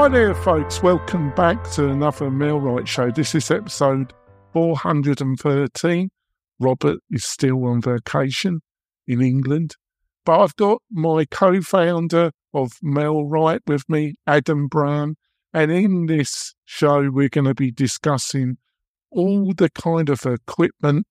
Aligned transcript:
Hi 0.00 0.08
there, 0.08 0.34
folks. 0.34 0.82
Welcome 0.82 1.30
back 1.34 1.62
to 1.72 1.90
another 1.90 2.30
Mail-Right 2.30 2.88
show. 2.88 3.10
This 3.10 3.34
is 3.34 3.50
episode 3.50 4.14
413. 4.54 6.08
Robert 6.58 7.00
is 7.10 7.22
still 7.26 7.66
on 7.66 7.82
vacation 7.82 8.62
in 9.06 9.20
England, 9.20 9.76
but 10.24 10.40
I've 10.40 10.56
got 10.56 10.80
my 10.90 11.26
co 11.26 11.60
founder 11.60 12.30
of 12.54 12.72
Mail-Right 12.80 13.60
with 13.66 13.86
me, 13.90 14.14
Adam 14.26 14.68
Brown. 14.68 15.16
And 15.52 15.70
in 15.70 16.06
this 16.06 16.54
show, 16.64 17.10
we're 17.10 17.28
going 17.28 17.44
to 17.44 17.54
be 17.54 17.70
discussing 17.70 18.56
all 19.10 19.52
the 19.52 19.68
kind 19.68 20.08
of 20.08 20.24
equipment 20.24 21.06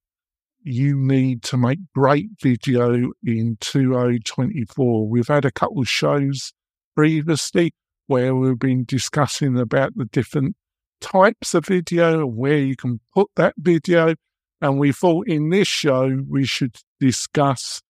you 0.64 0.98
need 0.98 1.44
to 1.44 1.58
make 1.58 1.78
great 1.94 2.30
video 2.42 3.12
in 3.24 3.58
2024. 3.62 5.08
We've 5.08 5.28
had 5.28 5.46
a 5.46 5.52
couple 5.52 5.82
of 5.82 5.88
shows 5.88 6.54
previously 6.96 7.72
where 8.10 8.34
we've 8.34 8.58
been 8.58 8.86
discussing 8.86 9.56
about 9.56 9.96
the 9.96 10.06
different 10.06 10.56
types 11.00 11.54
of 11.54 11.68
video 11.68 12.26
where 12.26 12.58
you 12.58 12.76
can 12.76 13.00
put 13.14 13.30
that 13.36 13.54
video. 13.56 14.16
And 14.62 14.80
we 14.80 14.92
thought 14.92 15.28
in 15.28 15.52
this 15.52 15.68
show 15.68 16.24
we 16.28 16.44
should 16.44 16.76
discuss 17.00 17.84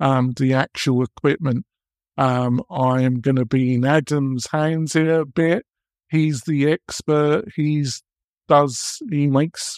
um, 0.00 0.32
the 0.36 0.54
actual 0.54 1.04
equipment. 1.04 1.64
Um, 2.18 2.60
I 2.68 3.02
am 3.02 3.20
going 3.20 3.36
to 3.36 3.46
be 3.46 3.74
in 3.74 3.84
Adam's 3.84 4.48
hands 4.48 4.94
here 4.94 5.20
a 5.20 5.24
bit. 5.24 5.64
He's 6.10 6.42
the 6.42 6.72
expert. 6.72 7.44
He's 7.54 8.02
does 8.48 8.98
he 9.08 9.28
makes 9.28 9.76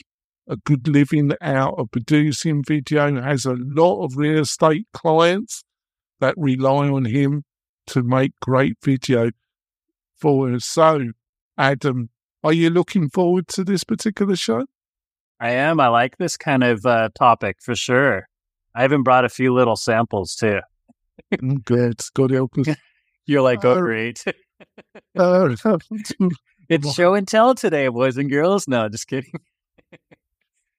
a 0.49 0.57
good 0.57 0.89
living 0.89 1.33
out 1.43 1.75
of 1.77 1.91
producing 1.91 2.65
video. 2.65 3.21
Has 3.21 3.45
a 3.45 3.57
lot 3.59 4.03
of 4.03 4.17
real 4.17 4.41
estate 4.41 4.87
clients 4.95 5.65
that 6.21 6.35
rely 6.39 6.89
on 6.89 7.05
him 7.05 7.45
to 7.89 8.03
make 8.03 8.33
great 8.41 8.79
video 8.83 9.33
for 10.23 10.55
us. 10.55 10.65
So, 10.65 11.09
Adam, 11.59 12.09
are 12.45 12.53
you 12.53 12.71
looking 12.71 13.11
forward 13.11 13.49
to 13.49 13.65
this 13.65 13.85
particular 13.85 14.37
show? 14.37 14.65
I 15.41 15.51
am. 15.51 15.81
I 15.81 15.89
like 15.89 16.17
this 16.17 16.37
kind 16.37 16.63
of 16.63 16.87
uh, 16.87 17.09
topic 17.19 17.57
for 17.61 17.75
sure. 17.75 18.29
I 18.75 18.85
even 18.85 19.03
brought 19.03 19.25
a 19.25 19.29
few 19.29 19.53
little 19.53 19.77
samples 19.77 20.37
too. 20.37 20.61
Mm, 21.35 21.65
good. 21.65 22.01
God 22.15 22.31
help 22.31 22.57
us. 22.59 22.77
You're 23.27 23.43
like, 23.43 23.65
oh, 23.65 23.73
uh, 23.73 23.81
great. 23.81 24.25
uh, 25.19 25.57
it's 26.69 26.95
show 26.95 27.15
and 27.15 27.27
tell 27.27 27.55
today, 27.55 27.89
boys 27.89 28.17
and 28.17 28.31
girls. 28.31 28.69
No, 28.69 28.89
just 28.89 29.09
kidding. 29.09 29.33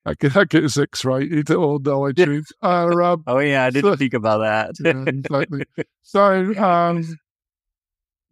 I 0.05 0.15
get, 0.15 0.35
I 0.35 0.43
get 0.45 0.77
X 0.77 1.05
rated 1.05 1.51
or 1.51 1.79
no, 1.81 2.05
I 2.05 2.11
do. 2.11 2.43
Uh, 2.61 2.87
um, 2.87 3.23
oh, 3.27 3.39
yeah, 3.39 3.65
I 3.65 3.69
didn't 3.69 3.91
so, 3.91 3.95
think 3.95 4.13
about 4.13 4.39
that. 4.39 4.75
yeah, 4.83 5.03
exactly. 5.07 5.65
So, 6.01 6.55
um, 6.55 7.17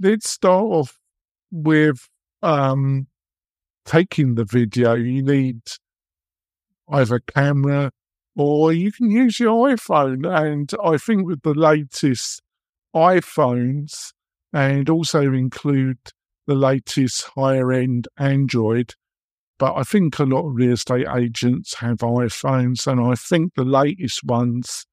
let's 0.02 0.30
start 0.30 0.66
off 0.66 1.01
with 1.52 2.08
um, 2.42 3.08
taking 3.86 4.36
the 4.36 4.46
video. 4.46 4.96
You 4.96 5.24
need 5.24 5.62
either 6.90 7.16
a 7.16 7.22
camera 7.22 7.92
or 8.36 8.74
you 8.74 8.92
can 8.92 9.10
use 9.12 9.40
your 9.40 9.70
iPhone. 9.70 10.26
And 10.28 10.72
I 10.84 10.98
think 10.98 11.26
with 11.26 11.42
the 11.42 11.54
latest 11.54 12.42
iPhones 12.96 14.14
and 14.54 14.90
also 14.90 15.22
include 15.22 15.98
the 16.48 16.56
latest 16.56 17.30
higher 17.36 17.72
end 17.72 18.08
Android, 18.18 18.94
but 19.58 19.76
I 19.76 19.84
think 19.84 20.18
a 20.18 20.24
lot 20.24 20.48
of 20.48 20.56
real 20.56 20.74
estate 20.74 21.06
agents 21.16 21.76
have 21.76 21.98
iPhones, 21.98 22.88
and 22.88 23.00
I 23.00 23.14
think 23.14 23.54
the 23.56 23.64
latest 23.64 24.24
ones 24.24 24.86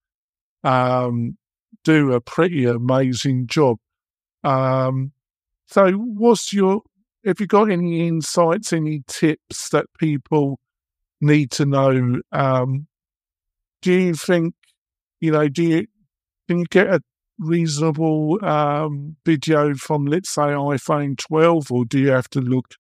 um, 0.63 1.39
do 1.85 2.13
a 2.13 2.21
pretty 2.21 2.67
amazing 2.67 3.47
job. 3.47 3.79
Um, 4.45 5.13
so, 5.69 5.93
what's 5.93 6.53
your 6.53 6.83
have 7.25 7.41
you 7.41 7.47
got 7.47 7.71
any 7.71 8.09
insights, 8.09 8.73
any 8.73 9.03
tips 9.07 9.69
that 9.71 9.87
people 9.99 10.59
need 11.21 11.51
to 11.53 11.67
know? 11.67 12.21
Um, 12.33 12.87
do 13.83 13.93
you 13.93 14.15
think, 14.15 14.55
you 15.21 15.33
know, 15.33 15.49
do 15.49 15.63
you 15.63 15.87
can 16.49 16.61
you 16.61 16.65
get 16.71 16.87
a 16.87 17.01
reasonable 17.39 18.43
um, 18.45 19.17
video 19.27 19.75
from, 19.75 20.07
let's 20.07 20.31
say, 20.31 20.43
iPhone 20.43 21.19
12, 21.19 21.71
or 21.71 21.85
do 21.85 21.99
you 21.99 22.09
have 22.11 22.29
to 22.31 22.41
look 22.41 22.75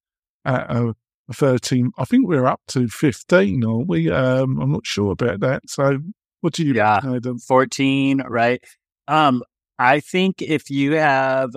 at 0.47 0.71
a, 0.71 0.94
a 1.28 1.34
13? 1.34 1.91
I 1.98 2.04
think 2.06 2.27
we're 2.27 2.47
up 2.47 2.62
to 2.69 2.88
15, 2.88 3.65
aren't 3.65 3.88
we? 3.88 4.10
Um, 4.10 4.59
I'm 4.60 4.72
not 4.72 4.87
sure 4.87 5.12
about 5.12 5.41
that. 5.41 5.62
So, 5.69 5.98
what 6.41 6.54
do 6.54 6.65
you? 6.65 6.72
Yeah, 6.72 7.00
14, 7.47 8.22
right? 8.27 8.65
Um, 9.06 9.43
I 9.78 10.00
think 10.00 10.41
if 10.41 10.71
you 10.71 10.93
have 10.93 11.50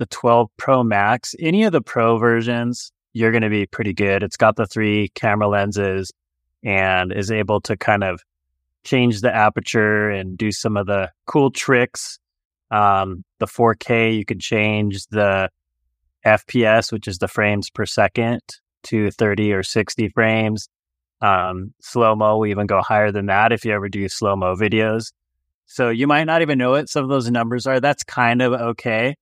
the 0.00 0.06
12 0.06 0.48
Pro 0.56 0.82
Max, 0.82 1.34
any 1.38 1.62
of 1.64 1.72
the 1.72 1.82
Pro 1.82 2.16
versions, 2.16 2.90
you're 3.12 3.32
going 3.32 3.42
to 3.42 3.50
be 3.50 3.66
pretty 3.66 3.92
good. 3.92 4.22
It's 4.22 4.38
got 4.38 4.56
the 4.56 4.66
three 4.66 5.10
camera 5.14 5.46
lenses 5.46 6.10
and 6.64 7.12
is 7.12 7.30
able 7.30 7.60
to 7.60 7.76
kind 7.76 8.02
of 8.02 8.22
change 8.82 9.20
the 9.20 9.32
aperture 9.32 10.08
and 10.08 10.38
do 10.38 10.52
some 10.52 10.78
of 10.78 10.86
the 10.86 11.10
cool 11.26 11.50
tricks. 11.50 12.18
Um, 12.70 13.24
the 13.40 13.46
4K, 13.46 14.16
you 14.16 14.24
can 14.24 14.38
change 14.38 15.06
the 15.08 15.50
FPS, 16.24 16.90
which 16.90 17.06
is 17.06 17.18
the 17.18 17.28
frames 17.28 17.68
per 17.68 17.84
second, 17.84 18.40
to 18.84 19.10
30 19.10 19.52
or 19.52 19.62
60 19.62 20.08
frames. 20.08 20.70
Um, 21.20 21.74
slow 21.82 22.16
mo, 22.16 22.38
we 22.38 22.50
even 22.50 22.66
go 22.66 22.80
higher 22.80 23.12
than 23.12 23.26
that 23.26 23.52
if 23.52 23.66
you 23.66 23.72
ever 23.72 23.90
do 23.90 24.08
slow 24.08 24.34
mo 24.34 24.56
videos. 24.56 25.12
So 25.66 25.90
you 25.90 26.06
might 26.06 26.24
not 26.24 26.40
even 26.40 26.56
know 26.56 26.70
what 26.70 26.88
some 26.88 27.04
of 27.04 27.10
those 27.10 27.30
numbers 27.30 27.66
are. 27.66 27.80
That's 27.80 28.02
kind 28.02 28.40
of 28.40 28.54
okay 28.54 29.14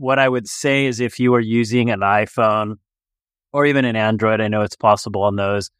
what 0.00 0.18
I 0.18 0.30
would 0.30 0.48
say 0.48 0.86
is 0.86 0.98
if 0.98 1.20
you 1.20 1.34
are 1.34 1.40
using 1.40 1.90
an 1.90 2.00
iPhone 2.00 2.76
or 3.52 3.66
even 3.66 3.84
an 3.84 3.96
Android, 3.96 4.40
I 4.40 4.48
know 4.48 4.62
it's 4.62 4.74
possible 4.74 5.22
on 5.22 5.36
those, 5.36 5.70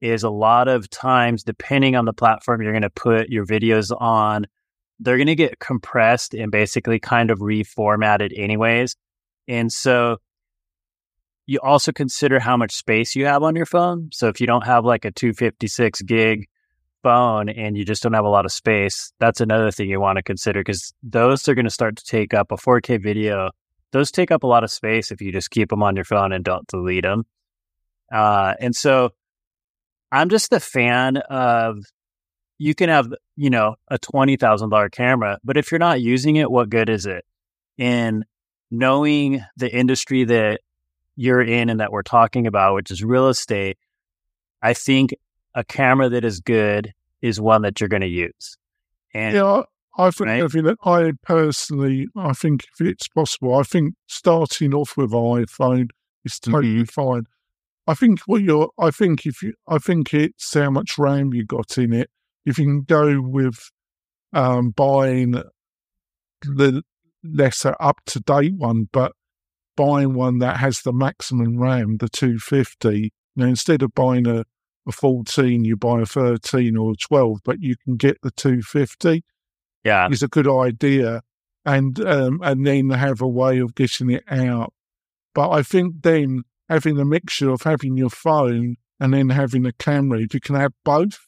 is 0.00 0.22
a 0.22 0.30
lot 0.30 0.66
of 0.66 0.88
times, 0.88 1.42
depending 1.42 1.94
on 1.94 2.06
the 2.06 2.14
platform 2.14 2.62
you're 2.62 2.72
going 2.72 2.80
to 2.80 2.88
put 2.88 3.28
your 3.28 3.44
videos 3.44 3.94
on, 4.00 4.46
they're 4.98 5.18
going 5.18 5.26
to 5.26 5.34
get 5.34 5.58
compressed 5.58 6.32
and 6.32 6.50
basically 6.50 6.98
kind 6.98 7.30
of 7.30 7.40
reformatted, 7.40 8.32
anyways. 8.34 8.96
And 9.46 9.70
so 9.70 10.16
you 11.44 11.58
also 11.62 11.92
consider 11.92 12.40
how 12.40 12.56
much 12.56 12.74
space 12.74 13.14
you 13.14 13.26
have 13.26 13.42
on 13.42 13.56
your 13.56 13.66
phone. 13.66 14.08
So 14.10 14.28
if 14.28 14.40
you 14.40 14.46
don't 14.46 14.64
have 14.64 14.86
like 14.86 15.04
a 15.04 15.10
256 15.10 16.00
gig 16.00 16.46
phone 17.02 17.48
and 17.48 17.76
you 17.76 17.84
just 17.84 18.02
don't 18.02 18.12
have 18.12 18.24
a 18.24 18.30
lot 18.30 18.44
of 18.44 18.52
space, 18.52 19.12
that's 19.18 19.40
another 19.40 19.70
thing 19.70 19.88
you 19.88 20.00
want 20.00 20.16
to 20.16 20.22
consider 20.22 20.60
because 20.60 20.92
those 21.02 21.48
are 21.48 21.54
going 21.54 21.64
to 21.64 21.70
start 21.70 21.96
to 21.96 22.04
take 22.04 22.34
up 22.34 22.52
a 22.52 22.56
4K 22.56 23.02
video. 23.02 23.50
Those 23.92 24.10
take 24.10 24.30
up 24.30 24.42
a 24.42 24.46
lot 24.46 24.64
of 24.64 24.70
space 24.70 25.10
if 25.10 25.20
you 25.20 25.32
just 25.32 25.50
keep 25.50 25.70
them 25.70 25.82
on 25.82 25.96
your 25.96 26.04
phone 26.04 26.32
and 26.32 26.44
don't 26.44 26.66
delete 26.66 27.02
them. 27.02 27.24
Uh, 28.12 28.54
and 28.60 28.74
so 28.74 29.10
I'm 30.12 30.28
just 30.28 30.52
a 30.52 30.60
fan 30.60 31.16
of 31.16 31.78
you 32.58 32.74
can 32.74 32.88
have, 32.88 33.12
you 33.36 33.50
know, 33.50 33.76
a 33.88 33.98
$20,000 33.98 34.92
camera, 34.92 35.38
but 35.42 35.56
if 35.56 35.70
you're 35.70 35.78
not 35.78 36.00
using 36.00 36.36
it, 36.36 36.50
what 36.50 36.68
good 36.68 36.88
is 36.88 37.06
it? 37.06 37.24
And 37.78 38.24
knowing 38.70 39.42
the 39.56 39.74
industry 39.74 40.24
that 40.24 40.60
you're 41.16 41.42
in 41.42 41.70
and 41.70 41.80
that 41.80 41.92
we're 41.92 42.02
talking 42.02 42.46
about, 42.46 42.74
which 42.74 42.90
is 42.90 43.02
real 43.02 43.28
estate, 43.28 43.78
I 44.62 44.74
think 44.74 45.14
a 45.54 45.64
camera 45.64 46.08
that 46.08 46.24
is 46.24 46.40
good 46.40 46.92
is 47.22 47.40
one 47.40 47.62
that 47.62 47.80
you're 47.80 47.88
going 47.88 48.02
to 48.02 48.08
use. 48.08 48.56
And 49.12 49.34
yeah, 49.34 49.62
I 49.98 50.10
think, 50.10 50.28
right? 50.28 50.64
That 50.64 50.76
I 50.84 51.12
personally, 51.22 52.08
I 52.16 52.32
think 52.32 52.64
if 52.64 52.86
it's 52.86 53.08
possible, 53.08 53.56
I 53.56 53.62
think 53.62 53.94
starting 54.06 54.74
off 54.74 54.96
with 54.96 55.10
iPhone 55.12 55.88
is 56.24 56.38
totally 56.38 56.82
mm-hmm. 56.82 56.84
fine. 56.84 57.24
I 57.86 57.94
think 57.94 58.20
what 58.26 58.42
you're, 58.42 58.70
I 58.78 58.90
think 58.90 59.26
if 59.26 59.42
you, 59.42 59.54
I 59.66 59.78
think 59.78 60.14
it's 60.14 60.54
how 60.54 60.70
much 60.70 60.98
RAM 60.98 61.34
you 61.34 61.44
got 61.44 61.76
in 61.76 61.92
it. 61.92 62.10
If 62.46 62.58
you 62.58 62.64
can 62.66 62.82
go 62.82 63.20
with 63.20 63.70
um, 64.32 64.70
buying 64.70 65.42
the 66.42 66.82
lesser 67.24 67.76
up 67.80 68.00
to 68.06 68.20
date 68.20 68.54
one, 68.56 68.88
but 68.92 69.12
buying 69.76 70.14
one 70.14 70.38
that 70.38 70.58
has 70.58 70.82
the 70.82 70.92
maximum 70.92 71.58
RAM, 71.58 71.96
the 71.98 72.08
250. 72.08 73.12
Now, 73.36 73.46
instead 73.46 73.82
of 73.82 73.94
buying 73.94 74.26
a 74.26 74.44
a 74.90 74.92
14, 74.92 75.64
you 75.64 75.76
buy 75.76 76.02
a 76.02 76.06
13 76.06 76.76
or 76.76 76.92
a 76.92 76.96
12, 76.96 77.38
but 77.44 77.60
you 77.60 77.76
can 77.84 77.96
get 77.96 78.18
the 78.22 78.30
250. 78.30 79.24
Yeah. 79.84 80.08
It's 80.10 80.22
a 80.22 80.28
good 80.28 80.48
idea. 80.48 81.22
And, 81.64 82.00
um, 82.06 82.40
and 82.42 82.66
then 82.66 82.90
have 82.90 83.20
a 83.20 83.28
way 83.28 83.58
of 83.58 83.74
getting 83.74 84.10
it 84.10 84.24
out. 84.30 84.72
But 85.34 85.50
I 85.50 85.62
think 85.62 86.02
then 86.02 86.42
having 86.68 86.98
a 86.98 87.04
mixture 87.04 87.50
of 87.50 87.62
having 87.62 87.96
your 87.96 88.10
phone 88.10 88.76
and 88.98 89.14
then 89.14 89.28
having 89.28 89.66
a 89.66 89.72
camera, 89.72 90.20
you 90.20 90.40
can 90.40 90.54
have 90.54 90.72
both. 90.84 91.18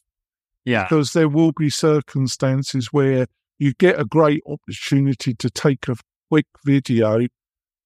Yeah. 0.64 0.85
Because 0.85 1.12
there 1.12 1.29
will 1.29 1.53
be 1.53 1.70
circumstances 1.70 2.88
where 2.93 3.26
you 3.59 3.75
get 3.75 4.00
a 4.00 4.05
great 4.05 4.43
opportunity 4.47 5.35
to 5.35 5.50
take 5.50 5.88
a 5.88 5.97
quick 6.31 6.47
video, 6.64 7.26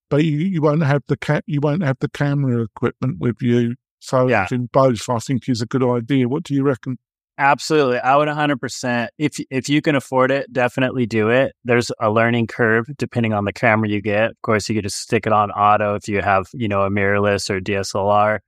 but 0.09 0.25
you, 0.25 0.39
you 0.39 0.63
won't 0.63 0.83
have 0.83 1.03
the 1.09 1.17
ca- 1.17 1.43
you 1.47 1.61
won't 1.61 1.83
have 1.83 1.99
the 2.01 2.09
camera 2.09 2.63
equipment 2.63 3.19
with 3.19 3.43
you 3.43 3.75
so 3.99 4.29
yeah. 4.29 4.47
in 4.51 4.67
both, 4.73 5.09
I 5.09 5.19
think 5.19 5.49
is 5.49 5.63
a 5.63 5.67
good 5.67 5.83
idea. 5.83 6.29
What 6.29 6.43
do 6.43 6.55
you 6.55 6.63
reckon? 6.63 6.99
Absolutely. 7.39 7.99
I 7.99 8.17
would 8.17 8.29
100%. 8.29 9.09
If 9.19 9.39
if 9.51 9.69
you 9.69 9.83
can 9.83 9.95
afford 9.95 10.31
it, 10.31 10.51
definitely 10.53 11.05
do 11.05 11.29
it. 11.29 11.55
There's 11.65 11.91
a 12.01 12.11
learning 12.11 12.47
curve 12.47 12.87
depending 12.97 13.35
on 13.35 13.45
the 13.45 13.53
camera 13.53 13.89
you 13.89 14.01
get. 14.01 14.31
Of 14.31 14.43
course, 14.43 14.69
you 14.69 14.75
could 14.75 14.85
just 14.85 15.01
stick 15.01 15.27
it 15.27 15.33
on 15.33 15.51
auto 15.51 15.97
if 15.97 16.09
you 16.09 16.23
have, 16.23 16.47
you 16.55 16.69
know, 16.69 16.83
a 16.83 16.91
mirrorless 16.91 17.51
or 17.51 17.61
DSLR. 17.61 18.39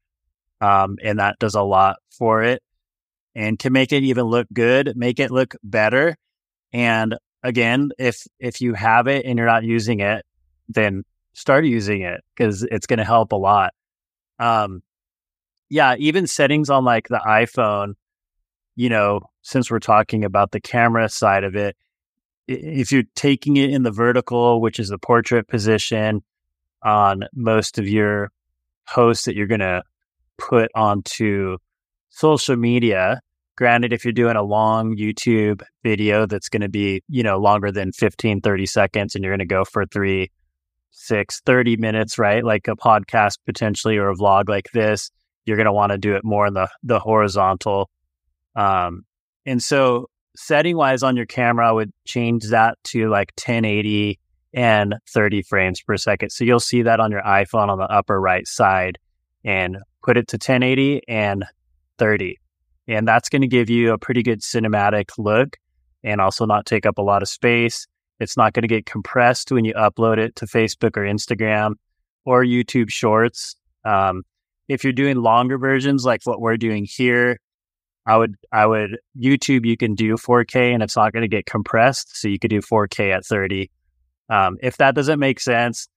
Um, 0.61 0.97
and 1.03 1.19
that 1.19 1.39
does 1.39 1.55
a 1.55 1.63
lot 1.63 1.97
for 2.11 2.43
it. 2.43 2.63
And 3.35 3.61
to 3.61 3.71
make 3.71 3.93
it 3.93 4.03
even 4.03 4.25
look 4.25 4.49
good, 4.53 4.95
make 4.97 5.21
it 5.21 5.31
look 5.31 5.55
better. 5.63 6.17
And 6.73 7.17
again, 7.43 7.91
if 7.99 8.27
if 8.41 8.61
you 8.61 8.73
have 8.73 9.07
it 9.07 9.27
and 9.27 9.39
you're 9.39 9.47
not 9.47 9.65
using 9.65 10.01
it, 10.01 10.25
then 10.69 11.05
start 11.35 11.67
using 11.67 12.03
it 12.03 12.23
because 12.35 12.63
it's 12.65 12.87
going 12.87 12.99
to 12.99 13.05
help 13.05 13.33
a 13.33 13.37
lot. 13.37 13.73
Um, 14.39 14.83
yeah, 15.69 15.95
even 15.99 16.27
settings 16.27 16.71
on 16.71 16.85
like 16.85 17.09
the 17.09 17.21
iPhone 17.27 17.95
you 18.79 18.89
know, 18.89 19.23
since 19.43 19.73
we're 19.73 19.81
talking 19.81 20.25
about 20.25 20.53
the 20.53 20.61
camera 20.61 21.09
side 21.09 21.43
of 21.43 21.57
it, 21.57 21.77
if 22.47 22.93
you're 22.93 23.03
taking 23.17 23.57
it 23.57 23.71
in 23.71 23.83
the 23.83 23.91
vertical, 23.91 24.61
which 24.61 24.79
is 24.79 24.89
the 24.89 24.99
portrait 24.99 25.49
position 25.49 26.23
on 26.85 27.25
most 27.35 27.79
of 27.79 27.89
your 27.89 28.31
posts 28.89 29.25
that 29.25 29.35
you're 29.35 29.49
going 29.49 29.59
to 29.59 29.83
put 30.39 30.71
onto 30.77 31.59
social 32.11 32.55
media, 32.55 33.21
granted, 33.57 33.93
if 33.93 34.05
you're 34.05 34.13
doing 34.13 34.37
a 34.37 34.45
long 34.45 34.97
YouTube 34.97 35.61
video 35.83 36.25
that's 36.25 36.49
going 36.49 36.63
to 36.63 36.69
be, 36.69 37.03
you 37.09 37.25
know, 37.25 37.37
longer 37.37 37.73
than 37.73 37.91
15, 37.91 38.41
30 38.43 38.65
seconds 38.65 39.17
and 39.17 39.25
you're 39.25 39.33
going 39.33 39.41
to 39.41 39.45
go 39.45 39.65
for 39.65 39.87
three, 39.87 40.31
six, 40.93 41.41
30 41.47 41.79
minutes, 41.79 42.17
right? 42.17 42.45
Like 42.45 42.69
a 42.69 42.77
podcast 42.77 43.39
potentially 43.45 43.97
or 43.97 44.11
a 44.11 44.15
vlog 44.15 44.49
like 44.49 44.71
this, 44.73 45.11
you're 45.49 45.57
going 45.57 45.67
to 45.67 45.73
want 45.73 45.91
to 45.91 45.99
do 45.99 46.15
it 46.15 46.25
more 46.25 46.47
in 46.47 46.55
the, 46.55 46.69
the 46.85 47.01
horizontal 47.01 47.91
um, 48.59 49.05
and 49.47 49.63
so 49.63 50.11
setting 50.37 50.77
wise 50.77 51.03
on 51.03 51.17
your 51.17 51.27
camera, 51.27 51.69
I 51.69 51.73
would 51.73 51.93
change 52.05 52.49
that 52.49 52.77
to 52.89 53.09
like 53.09 53.33
1080 53.37 54.19
and 54.53 54.97
30 55.09 55.43
frames 55.43 55.81
per 55.81 55.97
second. 55.97 56.31
So 56.31 56.45
you'll 56.45 56.61
see 56.61 56.83
that 56.83 57.01
on 57.01 57.13
your 57.13 57.23
iPhone 57.23 57.69
on 57.69 57.79
the 57.79 57.85
upper 57.85 58.21
right 58.21 58.47
side 58.47 58.99
and 59.45 59.79
put 60.03 60.17
it 60.17 60.29
to 60.29 60.35
1080 60.35 61.03
and 61.07 61.45
30. 61.99 62.39
And 62.89 63.07
that's 63.07 63.29
going 63.29 63.43
to 63.43 63.49
give 63.49 63.71
you 63.71 63.93
a 63.93 63.99
pretty 63.99 64.23
good 64.23 64.41
cinematic 64.41 65.11
look 65.19 65.57
and 66.03 66.21
also 66.21 66.45
not 66.45 66.67
take 66.67 66.85
up 66.85 66.99
a 66.99 67.03
lot 67.03 67.23
of 67.23 67.29
space. 67.29 67.87
It's 68.19 68.37
not 68.37 68.55
going 68.55 68.63
to 68.63 68.69
get 68.69 68.87
compressed 68.87 69.53
when 69.53 69.65
you 69.65 69.75
upload 69.75 70.19
it 70.19 70.35
to 70.37 70.47
Facebook 70.47 70.97
or 70.97 71.03
Instagram 71.03 71.75
or 72.25 72.45
YouTube 72.45 72.91
Shorts. 72.91 73.55
Um, 73.85 74.25
if 74.69 74.85
you're 74.85 74.93
doing 74.93 75.17
longer 75.17 75.59
versions 75.59 76.05
like 76.05 76.21
what 76.25 76.41
we're 76.41 76.57
doing 76.57 76.87
here, 76.89 77.39
I 78.07 78.17
would 78.17 78.37
I 78.53 78.67
would 78.67 78.99
YouTube 79.19 79.67
you 79.67 79.77
can 79.77 79.95
do 79.95 80.15
4K 80.15 80.73
and 80.73 80.83
it's 80.83 80.97
not 80.97 81.13
going 81.13 81.23
to 81.23 81.29
get 81.29 81.47
compressed, 81.47 82.17
so 82.17 82.29
you 82.29 82.39
could 82.39 82.51
do 82.51 82.61
4K 82.61 83.15
at 83.15 83.25
30. 83.25 83.71
Um, 84.31 84.57
if 84.63 84.77
that 84.79 84.95
doesn't 84.95 85.19
make 85.19 85.41
sense, 85.41 85.89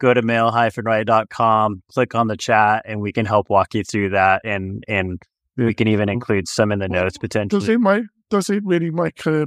go 0.00 0.14
to 0.14 0.22
mail-right.com, 0.22 1.82
click 1.92 2.14
on 2.14 2.26
the 2.26 2.36
chat, 2.36 2.82
and 2.84 3.00
we 3.00 3.12
can 3.12 3.26
help 3.26 3.50
walk 3.50 3.74
you 3.74 3.84
through 3.84 4.10
that, 4.10 4.42
and 4.44 4.84
and 4.88 5.20
we 5.56 5.74
can 5.74 5.88
even 5.88 6.08
include 6.08 6.48
some 6.48 6.72
in 6.72 6.78
the 6.78 6.88
notes 6.88 7.18
potentially. 7.18 7.60
Does 7.60 7.68
it 7.68 7.80
make 7.80 8.04
Does 8.30 8.50
it 8.50 8.62
really 8.64 8.90
make 8.90 9.24
a? 9.26 9.46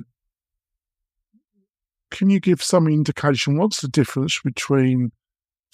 Can 2.12 2.30
you 2.30 2.40
give 2.40 2.62
some 2.62 2.88
indication? 2.88 3.58
What's 3.58 3.82
the 3.82 3.88
difference 3.88 4.40
between 4.44 5.12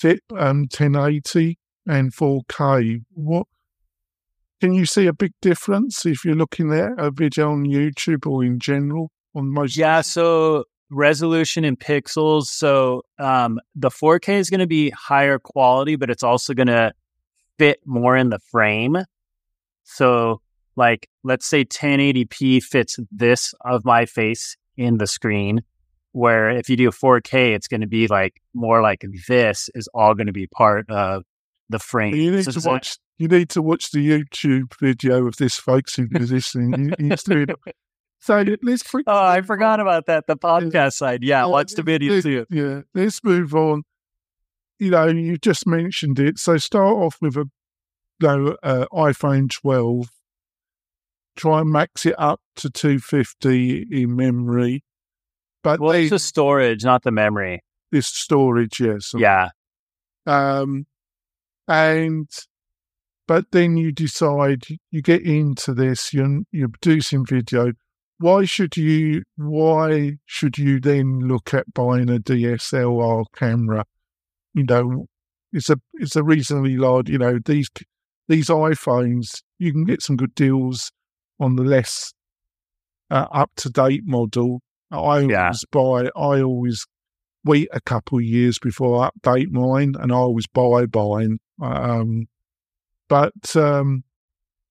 um, 0.03 0.61
1080 0.71 1.59
and 1.87 2.13
4K? 2.13 3.03
What 3.13 3.47
can 4.59 4.73
you 4.73 4.85
see 4.85 5.07
a 5.07 5.13
big 5.13 5.33
difference 5.41 6.05
if 6.05 6.23
you're 6.23 6.35
looking 6.35 6.71
at 6.73 6.91
a 6.97 7.09
video 7.11 7.51
on 7.51 7.65
YouTube 7.65 8.27
or 8.27 8.43
in 8.43 8.59
general 8.59 9.11
on 9.35 9.51
most? 9.51 9.75
Yeah, 9.75 10.01
so 10.01 10.65
resolution 10.91 11.65
in 11.65 11.77
pixels. 11.77 12.45
So 12.45 13.01
um, 13.17 13.59
the 13.75 13.89
4K 13.89 14.35
is 14.35 14.49
going 14.49 14.59
to 14.59 14.67
be 14.67 14.91
higher 14.91 15.39
quality, 15.39 15.95
but 15.95 16.09
it's 16.09 16.23
also 16.23 16.53
going 16.53 16.67
to 16.67 16.93
fit 17.57 17.79
more 17.85 18.15
in 18.15 18.29
the 18.29 18.39
frame. 18.51 18.97
So, 19.83 20.41
like, 20.75 21.09
let's 21.23 21.47
say 21.47 21.65
1080p 21.65 22.63
fits 22.63 22.99
this 23.11 23.53
of 23.65 23.83
my 23.83 24.05
face 24.05 24.55
in 24.77 24.97
the 24.97 25.07
screen, 25.07 25.61
where 26.11 26.49
if 26.49 26.69
you 26.69 26.77
do 26.77 26.89
4K, 26.89 27.55
it's 27.55 27.67
going 27.67 27.81
to 27.81 27.87
be 27.87 28.07
like 28.07 28.41
more 28.53 28.81
like 28.81 29.03
this 29.27 29.69
is 29.75 29.87
all 29.93 30.13
going 30.13 30.27
to 30.27 30.33
be 30.33 30.47
part 30.47 30.89
of 30.89 31.23
the 31.71 31.79
frame. 31.79 32.15
You 32.15 32.31
need 32.31 32.45
so 32.45 32.51
to 32.51 32.69
watch 32.69 32.97
you 33.17 33.27
need 33.27 33.49
to 33.49 33.61
watch 33.61 33.91
the 33.91 33.99
YouTube 33.99 34.73
video 34.79 35.27
of 35.27 35.37
this, 35.37 35.55
folks, 35.57 35.95
who's 35.95 36.31
listening. 36.31 36.93
He's 36.99 37.23
doing 37.23 37.47
it. 37.49 37.75
So 38.19 38.43
let's. 38.61 38.83
oh, 38.93 39.01
I 39.07 39.41
forgot 39.41 39.79
about 39.79 40.05
that. 40.05 40.27
The 40.27 40.37
podcast 40.37 40.73
yeah. 40.73 40.89
side. 40.89 41.23
Yeah, 41.23 41.41
yeah 41.41 41.45
watch 41.47 41.73
the 41.73 41.83
video 41.83 42.21
too. 42.21 42.45
Yeah, 42.49 42.81
let's 42.93 43.23
move 43.23 43.55
on. 43.55 43.83
You 44.79 44.91
know, 44.91 45.07
you 45.07 45.37
just 45.37 45.65
mentioned 45.65 46.19
it. 46.19 46.37
So 46.37 46.57
start 46.57 46.95
off 46.97 47.17
with 47.21 47.35
a 47.35 47.45
you 48.21 48.27
know, 48.27 48.57
uh, 48.63 48.85
iPhone 48.93 49.49
12. 49.49 50.09
Try 51.35 51.61
and 51.61 51.71
max 51.71 52.05
it 52.05 52.15
up 52.17 52.41
to 52.57 52.69
250 52.69 53.87
in 53.91 54.15
memory. 54.15 54.83
But 55.63 55.79
well, 55.79 55.93
they, 55.93 56.03
it's 56.03 56.11
the 56.11 56.19
storage, 56.19 56.83
not 56.83 57.03
the 57.03 57.11
memory. 57.11 57.63
It's 57.91 58.07
storage, 58.07 58.79
yes. 58.79 59.13
Yeah. 59.15 59.49
Um, 60.25 60.85
and 61.71 62.27
but 63.27 63.45
then 63.51 63.77
you 63.77 63.93
decide 63.93 64.65
you 64.91 65.01
get 65.01 65.21
into 65.21 65.73
this, 65.73 66.13
you're, 66.13 66.41
you're 66.51 66.67
producing 66.67 67.25
video. 67.25 67.71
Why 68.17 68.43
should 68.43 68.75
you? 68.75 69.23
Why 69.37 70.17
should 70.25 70.57
you 70.57 70.81
then 70.81 71.19
look 71.21 71.53
at 71.53 71.73
buying 71.73 72.09
a 72.09 72.19
DSLR 72.19 73.23
camera? 73.33 73.85
You 74.53 74.63
know, 74.63 75.05
it's 75.53 75.69
a 75.69 75.77
it's 75.93 76.17
a 76.17 76.23
reasonably 76.23 76.75
large. 76.75 77.09
You 77.09 77.19
know, 77.19 77.39
these 77.43 77.69
these 78.27 78.47
iPhones, 78.47 79.41
you 79.57 79.71
can 79.71 79.85
get 79.85 80.01
some 80.01 80.17
good 80.17 80.35
deals 80.35 80.91
on 81.39 81.55
the 81.55 81.63
less 81.63 82.13
uh, 83.09 83.27
up 83.31 83.51
to 83.57 83.69
date 83.69 84.03
model. 84.05 84.59
I 84.91 84.97
always 84.97 85.29
yeah. 85.29 85.51
buy. 85.71 86.09
I 86.17 86.41
always 86.41 86.85
wait 87.43 87.69
a 87.71 87.81
couple 87.81 88.17
of 88.17 88.23
years 88.23 88.59
before 88.59 89.03
I 89.03 89.09
update 89.09 89.51
mine, 89.51 89.95
and 89.99 90.11
I 90.11 90.15
always 90.15 90.47
buy 90.47 90.85
mine. 90.93 91.39
Um, 91.61 92.27
but 93.07 93.55
um, 93.55 94.03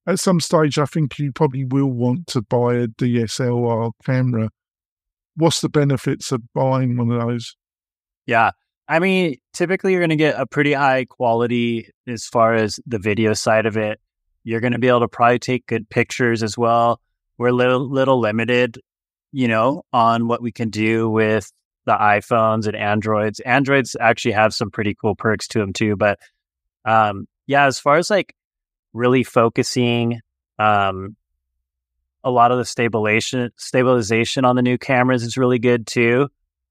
at 0.07 0.19
some 0.19 0.41
stage, 0.41 0.79
I 0.79 0.87
think 0.87 1.19
you 1.19 1.33
probably 1.33 1.65
will 1.65 1.91
want 1.91 2.27
to 2.29 2.43
buy 2.43 2.75
a 2.75 2.89
DSLR 2.89 3.93
camera. 4.05 4.51
What's 5.37 5.61
the 5.61 5.69
benefits 5.69 6.33
of 6.33 6.43
buying 6.53 6.97
one 6.97 7.11
of 7.11 7.21
those? 7.21 7.57
Yeah. 8.27 8.51
I 8.89 8.99
mean, 8.99 9.37
typically 9.53 9.93
you're 9.93 10.01
going 10.01 10.11
to 10.11 10.17
get 10.17 10.39
a 10.39 10.47
pretty 10.47 10.73
high 10.73 11.05
quality 11.05 11.91
as 12.09 12.27
far 12.27 12.55
as 12.55 12.81
the 12.87 12.99
video 12.99 13.35
side 13.35 13.67
of 13.67 13.77
it. 13.77 14.01
You're 14.43 14.61
going 14.61 14.73
to 14.73 14.79
be 14.79 14.89
able 14.89 15.01
to 15.01 15.09
probably 15.09 15.39
take 15.39 15.67
good 15.67 15.89
pictures 15.89 16.43
as 16.43 16.59
well. 16.59 17.01
We're 17.39 17.49
a 17.49 17.53
little, 17.53 17.89
little 17.89 18.19
limited, 18.19 18.79
you 19.33 19.49
know, 19.49 19.83
on 19.93 20.27
what 20.27 20.43
we 20.43 20.51
can 20.51 20.71
do 20.71 21.09
with 21.09 21.53
the 21.87 21.93
iPhones 21.93 22.67
and 22.67 22.77
Androids. 22.77 23.41
Androids 23.41 23.97
actually 24.01 24.33
have 24.33 24.55
some 24.55 24.71
pretty 24.71 24.95
cool 24.95 25.15
perks 25.15 25.49
to 25.49 25.59
them 25.59 25.73
too, 25.73 25.97
but 25.97 26.19
um, 26.85 27.27
yeah, 27.47 27.67
as 27.67 27.79
far 27.79 27.97
as 27.97 28.11
like 28.11 28.35
really 28.93 29.23
focusing 29.23 30.21
um, 30.59 31.17
a 32.23 32.31
lot 32.31 32.53
of 32.53 32.59
the 32.59 32.65
stabilization 32.65 33.51
stabilization 33.57 34.45
on 34.45 34.57
the 34.57 34.63
new 34.63 34.79
cameras 34.79 35.23
is 35.23 35.37
really 35.37 35.59
good 35.59 35.87
too. 35.87 36.29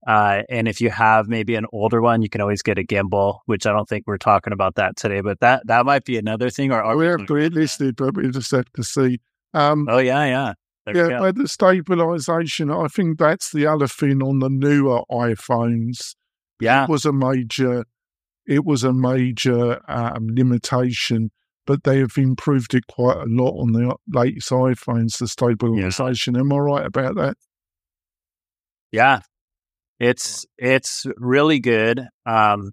Uh, 0.07 0.43
and 0.49 0.67
if 0.67 0.79
you 0.79 0.89
have 0.89 1.27
maybe 1.27 1.55
an 1.55 1.65
older 1.73 2.01
one, 2.01 2.21
you 2.21 2.29
can 2.29 2.39
always 2.39 2.61
get 2.61 2.77
a 2.77 2.83
gimbal, 2.83 3.39
which 3.45 3.65
I 3.65 3.71
don't 3.71 3.87
think 3.87 4.05
we're 4.07 4.17
talking 4.17 4.53
about 4.53 4.75
that 4.75 4.95
today, 4.95 5.21
but 5.21 5.39
that 5.41 5.67
that 5.67 5.85
might 5.85 6.05
be 6.05 6.17
another 6.17 6.49
thing. 6.49 6.71
Or 6.71 6.83
we're 6.95 7.49
listed, 7.49 7.95
but 7.97 8.15
we 8.15 8.29
just 8.29 8.51
have 8.51 8.71
to 8.73 8.83
see. 8.83 9.19
Um, 9.53 9.87
oh 9.89 9.97
yeah, 9.97 10.25
yeah. 10.25 10.53
Yeah, 10.95 11.19
but 11.19 11.35
the 11.35 11.47
stabilization, 11.47 12.71
I 12.71 12.87
think 12.87 13.17
that's 13.17 13.51
the 13.51 13.67
other 13.67 13.87
thing 13.87 14.21
on 14.21 14.39
the 14.39 14.49
newer 14.49 15.01
iPhones. 15.11 16.15
Yeah, 16.59 16.83
it 16.83 16.89
was 16.89 17.05
a 17.05 17.13
major 17.13 17.85
it 18.49 18.65
was 18.65 18.83
a 18.83 18.91
major 18.91 19.79
um, 19.87 20.27
limitation, 20.31 21.29
but 21.67 21.83
they 21.83 21.99
have 21.99 22.17
improved 22.17 22.73
it 22.73 22.87
quite 22.87 23.17
a 23.17 23.25
lot 23.27 23.59
on 23.61 23.73
the 23.73 23.95
latest 24.11 24.49
iPhones, 24.49 25.19
the 25.19 25.27
stabilization. 25.27 26.33
Yeah. 26.33 26.41
Am 26.41 26.51
I 26.51 26.57
right 26.57 26.85
about 26.85 27.15
that? 27.15 27.37
Yeah, 28.91 29.19
it's 29.99 30.47
it's 30.57 31.05
really 31.17 31.59
good. 31.59 32.07
Um, 32.25 32.71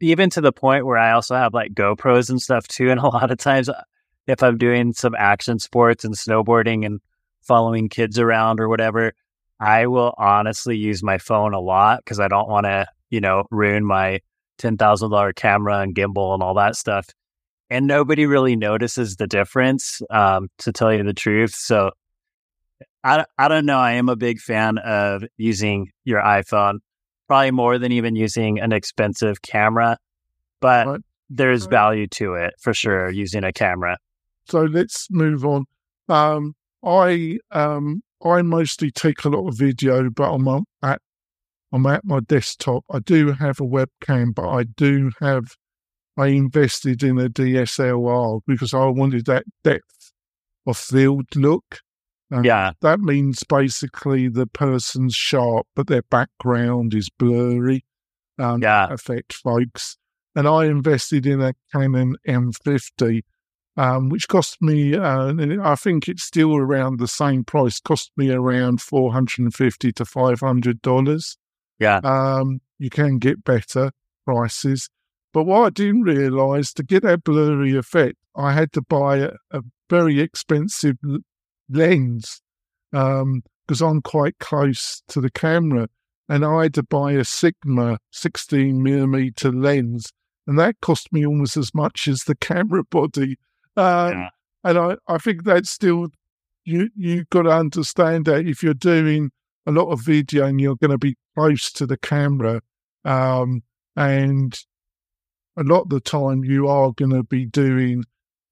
even 0.00 0.30
to 0.30 0.40
the 0.40 0.52
point 0.52 0.86
where 0.86 0.98
I 0.98 1.12
also 1.12 1.34
have 1.34 1.54
like 1.54 1.74
GoPros 1.74 2.30
and 2.30 2.40
stuff 2.40 2.66
too. 2.66 2.90
And 2.90 3.00
a 3.00 3.06
lot 3.06 3.30
of 3.30 3.38
times, 3.38 3.68
uh, 3.68 3.82
if 4.26 4.42
I'm 4.42 4.58
doing 4.58 4.92
some 4.92 5.14
action 5.16 5.58
sports 5.58 6.04
and 6.04 6.14
snowboarding 6.14 6.86
and 6.86 7.00
following 7.42 7.88
kids 7.88 8.18
around 8.18 8.60
or 8.60 8.68
whatever, 8.68 9.12
I 9.60 9.86
will 9.86 10.14
honestly 10.18 10.76
use 10.76 11.02
my 11.02 11.18
phone 11.18 11.54
a 11.54 11.60
lot 11.60 12.00
because 12.04 12.20
I 12.20 12.28
don't 12.28 12.48
want 12.48 12.64
to, 12.66 12.86
you 13.10 13.20
know, 13.20 13.44
ruin 13.50 13.84
my 13.84 14.20
$10,000 14.58 15.34
camera 15.34 15.78
and 15.78 15.94
gimbal 15.94 16.34
and 16.34 16.42
all 16.42 16.54
that 16.54 16.76
stuff. 16.76 17.08
and 17.70 17.86
nobody 17.86 18.26
really 18.26 18.56
notices 18.56 19.16
the 19.16 19.26
difference, 19.26 20.02
um, 20.10 20.48
to 20.58 20.70
tell 20.72 20.92
you 20.92 21.02
the 21.02 21.14
truth. 21.14 21.54
So 21.54 21.90
I, 23.02 23.24
I 23.38 23.48
don't 23.48 23.66
know. 23.66 23.78
I 23.78 23.92
am 23.92 24.08
a 24.08 24.16
big 24.16 24.38
fan 24.38 24.78
of 24.78 25.24
using 25.36 25.90
your 26.04 26.20
iPhone, 26.20 26.78
probably 27.26 27.50
more 27.50 27.78
than 27.78 27.90
even 27.92 28.16
using 28.16 28.60
an 28.60 28.72
expensive 28.72 29.42
camera, 29.42 29.98
but 30.60 31.00
there's 31.30 31.66
value 31.66 32.06
to 32.08 32.34
it 32.34 32.54
for 32.60 32.74
sure 32.74 33.10
using 33.10 33.44
a 33.44 33.52
camera. 33.52 33.96
So 34.46 34.62
let's 34.62 35.08
move 35.10 35.44
on. 35.44 35.64
Um, 36.08 36.54
I 36.84 37.38
um, 37.50 38.02
I 38.24 38.42
mostly 38.42 38.90
take 38.90 39.24
a 39.24 39.28
lot 39.28 39.48
of 39.48 39.58
video, 39.58 40.10
but 40.10 40.32
I'm 40.32 40.64
at 40.82 41.00
I'm 41.72 41.86
at 41.86 42.04
my 42.04 42.20
desktop. 42.20 42.84
I 42.90 43.00
do 43.00 43.32
have 43.32 43.60
a 43.60 43.64
webcam, 43.64 44.34
but 44.34 44.48
I 44.48 44.64
do 44.64 45.10
have 45.20 45.56
I 46.16 46.28
invested 46.28 47.02
in 47.02 47.18
a 47.18 47.28
DSLR 47.28 48.40
because 48.46 48.72
I 48.72 48.86
wanted 48.86 49.26
that 49.26 49.44
depth 49.64 50.12
of 50.66 50.76
field 50.76 51.26
look. 51.34 51.80
And 52.30 52.44
yeah. 52.44 52.72
That 52.80 53.00
means 53.00 53.42
basically 53.44 54.28
the 54.28 54.46
person's 54.46 55.14
sharp, 55.14 55.66
but 55.74 55.88
their 55.88 56.02
background 56.02 56.94
is 56.94 57.10
blurry. 57.10 57.84
Um, 58.38 58.62
yeah. 58.62 58.88
Affect 58.90 59.32
folks. 59.32 59.96
And 60.34 60.48
I 60.48 60.64
invested 60.66 61.26
in 61.26 61.40
a 61.40 61.54
Canon 61.72 62.16
M50, 62.26 63.22
um, 63.76 64.08
which 64.08 64.28
cost 64.28 64.60
me, 64.62 64.94
uh, 64.94 65.34
I 65.62 65.74
think 65.74 66.08
it's 66.08 66.22
still 66.22 66.56
around 66.56 66.98
the 66.98 67.08
same 67.08 67.44
price, 67.44 67.80
cost 67.80 68.12
me 68.16 68.30
around 68.30 68.80
450 68.80 69.92
to 69.92 70.04
$500. 70.04 71.36
Yeah. 71.80 71.96
Um, 72.04 72.60
you 72.78 72.90
can 72.90 73.18
get 73.18 73.44
better 73.44 73.90
prices. 74.24 74.88
But 75.32 75.44
what 75.44 75.66
I 75.66 75.70
didn't 75.70 76.02
realise, 76.02 76.72
to 76.74 76.84
get 76.84 77.02
that 77.02 77.24
blurry 77.24 77.76
effect, 77.76 78.16
I 78.36 78.52
had 78.52 78.72
to 78.72 78.82
buy 78.82 79.18
a, 79.18 79.30
a 79.50 79.62
very 79.90 80.20
expensive 80.20 80.96
lens 81.68 82.40
because 82.92 83.22
um, 83.22 83.42
I'm 83.82 84.02
quite 84.02 84.38
close 84.38 85.02
to 85.08 85.20
the 85.20 85.30
camera. 85.30 85.88
And 86.28 86.44
I 86.44 86.62
had 86.62 86.74
to 86.74 86.82
buy 86.82 87.12
a 87.12 87.24
Sigma 87.24 87.98
16 88.12 88.82
millimeter 88.82 89.52
lens, 89.52 90.10
and 90.46 90.58
that 90.58 90.80
cost 90.80 91.12
me 91.12 91.26
almost 91.26 91.58
as 91.58 91.74
much 91.74 92.08
as 92.08 92.24
the 92.24 92.34
camera 92.34 92.82
body. 92.82 93.36
Um, 93.76 94.12
yeah. 94.12 94.28
And 94.64 94.78
I, 94.78 94.96
I 95.08 95.18
think 95.18 95.44
that's 95.44 95.70
still 95.70 96.08
you 96.64 96.88
you've 96.96 97.28
got 97.30 97.42
to 97.42 97.50
understand 97.50 98.24
that 98.26 98.46
if 98.46 98.62
you're 98.62 98.74
doing 98.74 99.30
a 99.66 99.72
lot 99.72 99.90
of 99.90 100.00
video 100.00 100.46
and 100.46 100.60
you're 100.60 100.76
going 100.76 100.90
to 100.90 100.98
be 100.98 101.16
close 101.34 101.70
to 101.72 101.86
the 101.86 101.98
camera, 101.98 102.60
um, 103.04 103.62
and 103.96 104.58
a 105.56 105.62
lot 105.62 105.82
of 105.82 105.88
the 105.90 106.00
time 106.00 106.44
you 106.44 106.68
are 106.68 106.92
going 106.92 107.12
to 107.12 107.22
be 107.22 107.46
doing 107.46 108.04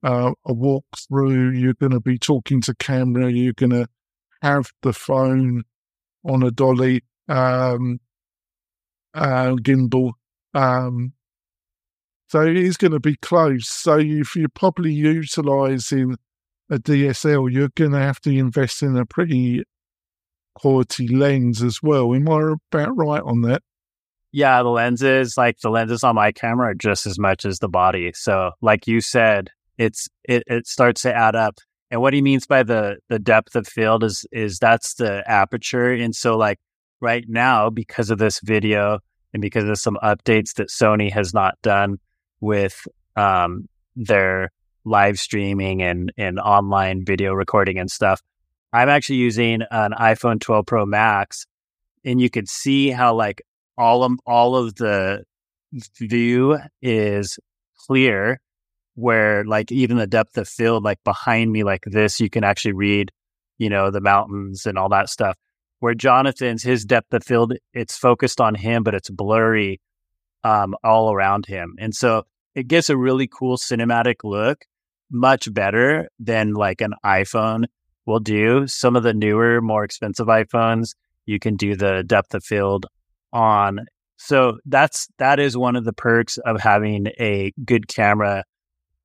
uh, 0.03 0.33
a 0.47 0.55
walkthrough, 0.55 1.59
you're 1.59 1.75
going 1.75 1.93
to 1.93 2.01
be 2.01 2.19
talking 2.19 2.61
to 2.63 2.75
camera, 2.77 3.31
you're 3.31 3.53
going 3.53 3.71
to 3.71 3.87
have 4.43 4.71
the 4.83 4.93
phone 4.93 5.63
on 6.25 6.43
a 6.43 6.51
dolly 6.51 7.03
um, 7.29 7.99
uh, 9.15 9.53
gimbal. 9.57 10.13
Um, 10.55 11.13
so 12.33 12.41
it 12.41 12.57
is 12.57 12.79
going 12.79 12.93
to 12.93 12.99
be 12.99 13.17
close. 13.17 13.69
So 13.69 13.99
if 13.99 14.35
you're 14.35 14.49
probably 14.49 14.91
utilizing 14.91 16.17
a 16.71 16.79
DSL, 16.79 17.53
you're 17.53 17.69
going 17.75 17.93
to 17.93 17.99
have 17.99 18.21
to 18.23 18.31
invest 18.31 18.83
in 18.83 18.97
a 18.97 19.05
pretty 19.05 19.65
quality 20.55 21.09
lens 21.09 21.63
as 21.63 21.83
well. 21.83 22.15
Am 22.15 22.27
I 22.31 22.55
about 22.71 22.97
right 22.97 23.21
on 23.21 23.43
that? 23.43 23.61
Yeah, 24.31 24.63
the 24.63 24.71
lenses, 24.71 25.37
like 25.37 25.59
the 25.59 25.69
lenses 25.69 26.03
on 26.03 26.15
my 26.15 26.33
camera, 26.33 26.71
are 26.71 26.75
just 26.75 27.07
as 27.07 27.19
much 27.19 27.45
as 27.45 27.59
the 27.59 27.69
body. 27.69 28.13
So, 28.15 28.53
like 28.63 28.87
you 28.87 29.03
said, 29.03 29.51
it's 29.77 30.09
it, 30.25 30.43
it 30.47 30.67
starts 30.67 31.03
to 31.03 31.15
add 31.15 31.37
up. 31.37 31.59
And 31.91 32.01
what 32.01 32.15
he 32.15 32.23
means 32.23 32.47
by 32.47 32.63
the 32.63 32.97
the 33.11 33.19
depth 33.19 33.55
of 33.57 33.69
field 33.69 34.05
is 34.05 34.25
is 34.33 34.59
that's 34.59 34.95
the 34.95 35.23
aperture. 35.31 35.93
And 35.93 36.17
so, 36.17 36.39
like 36.39 36.61
right 36.99 37.27
now, 37.29 37.69
because 37.69 38.09
of 38.09 38.17
this 38.17 38.41
video 38.41 39.01
and 39.35 39.43
because 39.43 39.65
of 39.65 39.77
some 39.77 39.99
updates 40.03 40.55
that 40.55 40.69
Sony 40.69 41.13
has 41.13 41.35
not 41.35 41.61
done 41.61 41.99
with 42.43 42.87
um, 43.17 43.69
their 43.97 44.51
live 44.85 45.19
streaming 45.19 45.81
and 45.81 46.13
and 46.19 46.39
online 46.39 47.05
video 47.07 47.33
recording 47.33 47.79
and 47.79 47.91
stuff, 47.91 48.21
I'm 48.73 48.91
actually 48.91 49.17
using 49.17 49.63
an 49.71 49.93
iPhone 49.93 50.41
12 50.41 50.67
Pro 50.67 50.85
Max, 50.85 51.47
and 52.05 52.21
you 52.21 52.29
could 52.29 52.49
see 52.49 52.91
how 52.91 53.15
like 53.15 53.41
all 53.79 54.05
of 54.05 54.13
all 54.27 54.57
of 54.57 54.75
the 54.75 55.25
view 55.99 56.59
is 56.83 57.39
clear 57.87 58.39
where 58.95 59.43
like 59.45 59.73
even 59.73 59.97
the 59.97 60.07
depth 60.07 60.37
of 60.37 60.47
field 60.47 60.85
like 60.85 61.03
behind 61.03 61.51
me 61.51 61.65
like 61.65 61.83
this 61.87 62.21
you 62.21 62.29
can 62.29 62.45
actually 62.45 62.75
read 62.75 63.11
you 63.57 63.71
know 63.71 63.91
the 63.91 64.03
mountains 64.03 64.67
and 64.67 64.77
all 64.77 64.91
that 64.91 65.09
stuff. 65.09 65.37
Where 65.79 65.95
jonathan's 65.95 66.63
his 66.63 66.85
depth 66.85 67.15
of 67.15 67.25
field 67.25 67.55
it's 67.73 67.97
focused 67.97 68.41
on 68.41 68.55
him 68.55 68.83
but 68.83 68.95
it's 68.95 69.09
blurry 69.09 69.81
um, 70.45 70.75
all 70.83 71.13
around 71.13 71.47
him. 71.47 71.75
And 71.79 71.95
so 71.95 72.25
it 72.55 72.69
gives 72.69 72.91
a 72.91 72.97
really 72.97 73.27
cool 73.27 73.57
cinematic 73.57 74.17
look 74.25 74.65
much 75.11 75.53
better 75.53 76.09
than 76.19 76.55
like 76.55 76.81
an 76.81 76.95
iphone 77.05 77.65
will 78.07 78.21
do 78.21 78.67
some 78.67 78.97
of 78.97 79.03
the 79.03 79.13
newer 79.13 79.61
more 79.61 79.85
expensive 79.85 80.27
iphones 80.27 80.95
you 81.27 81.39
can 81.39 81.57
do 81.57 81.77
the 81.77 82.03
depth 82.05 82.35
of 82.35 82.45
field 82.45 82.87
on. 83.33 83.87
So 84.17 84.59
that's 84.67 85.09
that 85.19 85.41
is 85.41 85.57
one 85.57 85.77
of 85.77 85.85
the 85.85 85.93
perks 85.93 86.39
of 86.39 86.61
having 86.61 87.09
a 87.19 87.53
good 87.65 87.89
camera 87.89 88.45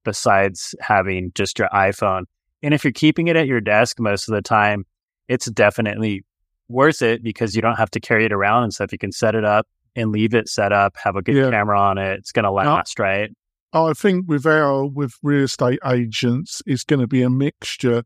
besides 0.03 0.75
having 0.79 1.31
just 1.35 1.59
your 1.59 1.69
iPhone. 1.69 2.23
And 2.63 2.73
if 2.73 2.83
you're 2.83 2.93
keeping 2.93 3.27
it 3.27 3.35
at 3.35 3.47
your 3.47 3.61
desk 3.61 3.99
most 3.99 4.27
of 4.27 4.35
the 4.35 4.41
time, 4.41 4.85
it's 5.27 5.49
definitely 5.51 6.23
worth 6.69 7.01
it 7.01 7.23
because 7.23 7.55
you 7.55 7.61
don't 7.61 7.75
have 7.75 7.91
to 7.91 7.99
carry 7.99 8.25
it 8.25 8.33
around 8.33 8.63
and 8.63 8.73
stuff. 8.73 8.91
You 8.91 8.97
can 8.97 9.11
set 9.11 9.35
it 9.35 9.45
up 9.45 9.67
and 9.97 10.11
leave 10.11 10.33
it 10.33 10.47
set 10.47 10.71
up, 10.71 10.95
have 11.03 11.15
a 11.15 11.21
good 11.21 11.35
yeah. 11.35 11.49
camera 11.49 11.79
on 11.79 11.97
it. 11.97 12.19
It's 12.19 12.31
going 12.31 12.45
to 12.45 12.51
last, 12.51 12.99
right? 12.99 13.29
I 13.73 13.93
think 13.93 14.25
with 14.27 14.45
our 14.45 14.85
with 14.85 15.13
real 15.21 15.43
estate 15.43 15.79
agents, 15.85 16.61
it's 16.65 16.85
going 16.85 17.01
to 17.01 17.07
be 17.07 17.21
a 17.21 17.29
mixture 17.29 18.03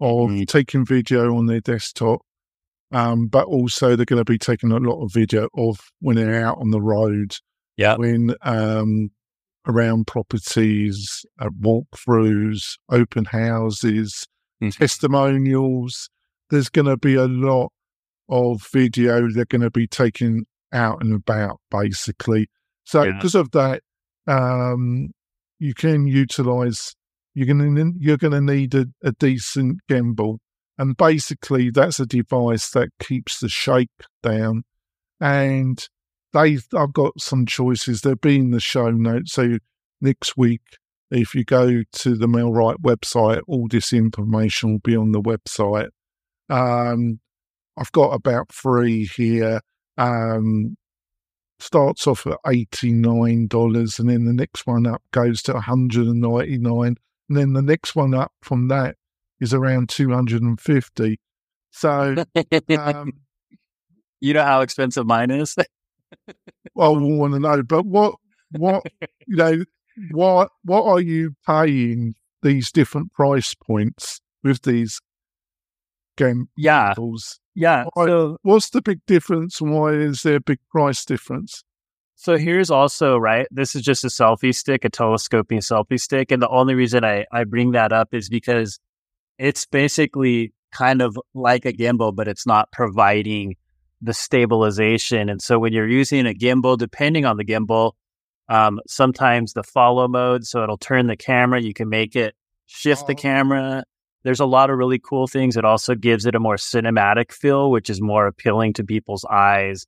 of 0.00 0.30
mm. 0.30 0.46
taking 0.46 0.86
video 0.86 1.36
on 1.36 1.46
their 1.46 1.60
desktop 1.60 2.22
um, 2.92 3.26
but 3.26 3.46
also 3.46 3.96
they're 3.96 4.04
going 4.04 4.22
to 4.22 4.30
be 4.30 4.38
taking 4.38 4.70
a 4.70 4.78
lot 4.78 5.02
of 5.02 5.12
video 5.12 5.48
of 5.56 5.80
when 6.00 6.16
they're 6.16 6.44
out 6.44 6.58
on 6.58 6.70
the 6.70 6.80
road. 6.80 7.36
Yeah. 7.76 7.96
When 7.96 8.34
um, 8.42 9.10
around 9.66 10.06
properties, 10.06 11.24
uh, 11.40 11.48
walkthroughs, 11.60 12.76
open 12.90 13.24
houses, 13.24 14.26
mm-hmm. 14.62 14.70
testimonials. 14.70 16.10
There's 16.50 16.68
going 16.68 16.86
to 16.86 16.98
be 16.98 17.14
a 17.14 17.26
lot 17.26 17.72
of 18.28 18.66
video 18.72 19.28
they're 19.30 19.44
going 19.46 19.62
to 19.62 19.70
be 19.70 19.86
taking 19.86 20.44
out 20.72 21.02
and 21.02 21.14
about, 21.14 21.60
basically. 21.70 22.48
So 22.84 23.02
yeah. 23.02 23.12
because 23.12 23.34
of 23.34 23.50
that, 23.52 23.82
um, 24.26 25.10
you 25.58 25.74
can 25.74 26.06
utilize. 26.06 26.94
You're 27.34 27.46
going 27.46 27.76
to 27.76 27.92
you're 27.98 28.18
to 28.18 28.40
need 28.40 28.74
a, 28.74 28.86
a 29.02 29.12
decent 29.12 29.80
gimbal 29.90 30.38
and 30.78 30.96
basically, 30.96 31.70
that's 31.70 32.00
a 32.00 32.06
device 32.06 32.70
that 32.70 32.88
keeps 32.98 33.38
the 33.38 33.48
shake 33.48 33.90
down. 34.22 34.64
And 35.20 35.86
they, 36.32 36.58
I've 36.74 36.92
got 36.92 37.20
some 37.20 37.46
choices. 37.46 38.00
They'll 38.00 38.16
be 38.16 38.36
in 38.36 38.50
the 38.50 38.60
show 38.60 38.90
notes. 38.90 39.32
So 39.32 39.58
next 40.00 40.36
week, 40.36 40.62
if 41.10 41.34
you 41.34 41.44
go 41.44 41.82
to 41.92 42.16
the 42.16 42.26
MailRight 42.26 42.78
website, 42.80 43.42
all 43.46 43.68
this 43.68 43.92
information 43.92 44.72
will 44.72 44.80
be 44.80 44.96
on 44.96 45.12
the 45.12 45.20
website. 45.20 45.90
Um, 46.48 47.20
I've 47.76 47.92
got 47.92 48.08
about 48.08 48.52
three 48.52 49.08
here. 49.14 49.60
Um, 49.98 50.76
starts 51.62 52.06
off 52.06 52.26
at 52.26 52.38
$89 52.44 53.98
and 53.98 54.10
then 54.10 54.24
the 54.24 54.32
next 54.32 54.66
one 54.66 54.86
up 54.86 55.02
goes 55.12 55.42
to 55.42 55.52
199 55.52 56.96
and 57.28 57.38
then 57.38 57.52
the 57.52 57.62
next 57.62 57.94
one 57.94 58.14
up 58.14 58.32
from 58.42 58.68
that 58.68 58.96
is 59.40 59.54
around 59.54 59.88
250. 59.88 61.18
So, 61.70 62.24
um, 62.78 63.12
you 64.20 64.34
know 64.34 64.44
how 64.44 64.60
expensive 64.60 65.06
mine 65.06 65.30
is? 65.30 65.56
well, 66.74 66.96
we 66.96 67.16
want 67.16 67.34
to 67.34 67.40
know, 67.40 67.62
but 67.62 67.86
what, 67.86 68.16
what, 68.50 68.84
you 69.26 69.36
know, 69.36 69.64
what, 70.10 70.50
what 70.64 70.84
are 70.84 71.00
you 71.00 71.34
paying 71.46 72.14
these 72.42 72.70
different 72.70 73.12
price 73.12 73.54
points 73.54 74.20
with 74.42 74.62
these 74.62 75.00
game 76.16 76.48
yeah. 76.56 76.94
Yeah. 77.54 77.84
Why, 77.94 78.06
so, 78.06 78.38
what's 78.42 78.70
the 78.70 78.82
big 78.82 79.00
difference? 79.06 79.60
Why 79.60 79.92
is 79.92 80.22
there 80.22 80.36
a 80.36 80.40
big 80.40 80.58
price 80.70 81.04
difference? 81.04 81.64
So 82.14 82.36
here's 82.36 82.70
also 82.70 83.16
right. 83.18 83.46
This 83.50 83.74
is 83.74 83.82
just 83.82 84.04
a 84.04 84.08
selfie 84.08 84.54
stick, 84.54 84.84
a 84.84 84.88
telescoping 84.90 85.60
selfie 85.60 86.00
stick, 86.00 86.30
and 86.30 86.40
the 86.40 86.48
only 86.48 86.74
reason 86.74 87.04
I 87.04 87.26
I 87.32 87.44
bring 87.44 87.72
that 87.72 87.92
up 87.92 88.14
is 88.14 88.28
because 88.28 88.78
it's 89.38 89.66
basically 89.66 90.52
kind 90.72 91.02
of 91.02 91.18
like 91.34 91.64
a 91.66 91.72
gimbal, 91.72 92.14
but 92.14 92.28
it's 92.28 92.46
not 92.46 92.70
providing 92.72 93.56
the 94.00 94.14
stabilization. 94.14 95.28
And 95.28 95.40
so 95.42 95.58
when 95.58 95.72
you're 95.72 95.88
using 95.88 96.26
a 96.26 96.32
gimbal, 96.34 96.78
depending 96.78 97.24
on 97.24 97.36
the 97.36 97.44
gimbal, 97.44 97.92
Um, 98.48 98.80
sometimes 98.86 99.52
the 99.52 99.62
follow 99.62 100.08
mode, 100.08 100.44
so 100.44 100.62
it'll 100.62 100.76
turn 100.76 101.06
the 101.06 101.16
camera. 101.16 101.60
You 101.62 101.72
can 101.72 101.88
make 101.88 102.14
it 102.16 102.34
shift 102.66 103.06
the 103.06 103.14
Oh. 103.14 103.16
camera. 103.16 103.84
There's 104.24 104.40
a 104.40 104.46
lot 104.46 104.70
of 104.70 104.78
really 104.78 104.98
cool 104.98 105.26
things. 105.26 105.56
It 105.56 105.64
also 105.64 105.94
gives 105.94 106.26
it 106.26 106.34
a 106.34 106.40
more 106.40 106.56
cinematic 106.56 107.32
feel, 107.32 107.70
which 107.70 107.90
is 107.90 108.00
more 108.00 108.26
appealing 108.26 108.72
to 108.74 108.84
people's 108.84 109.24
eyes. 109.24 109.86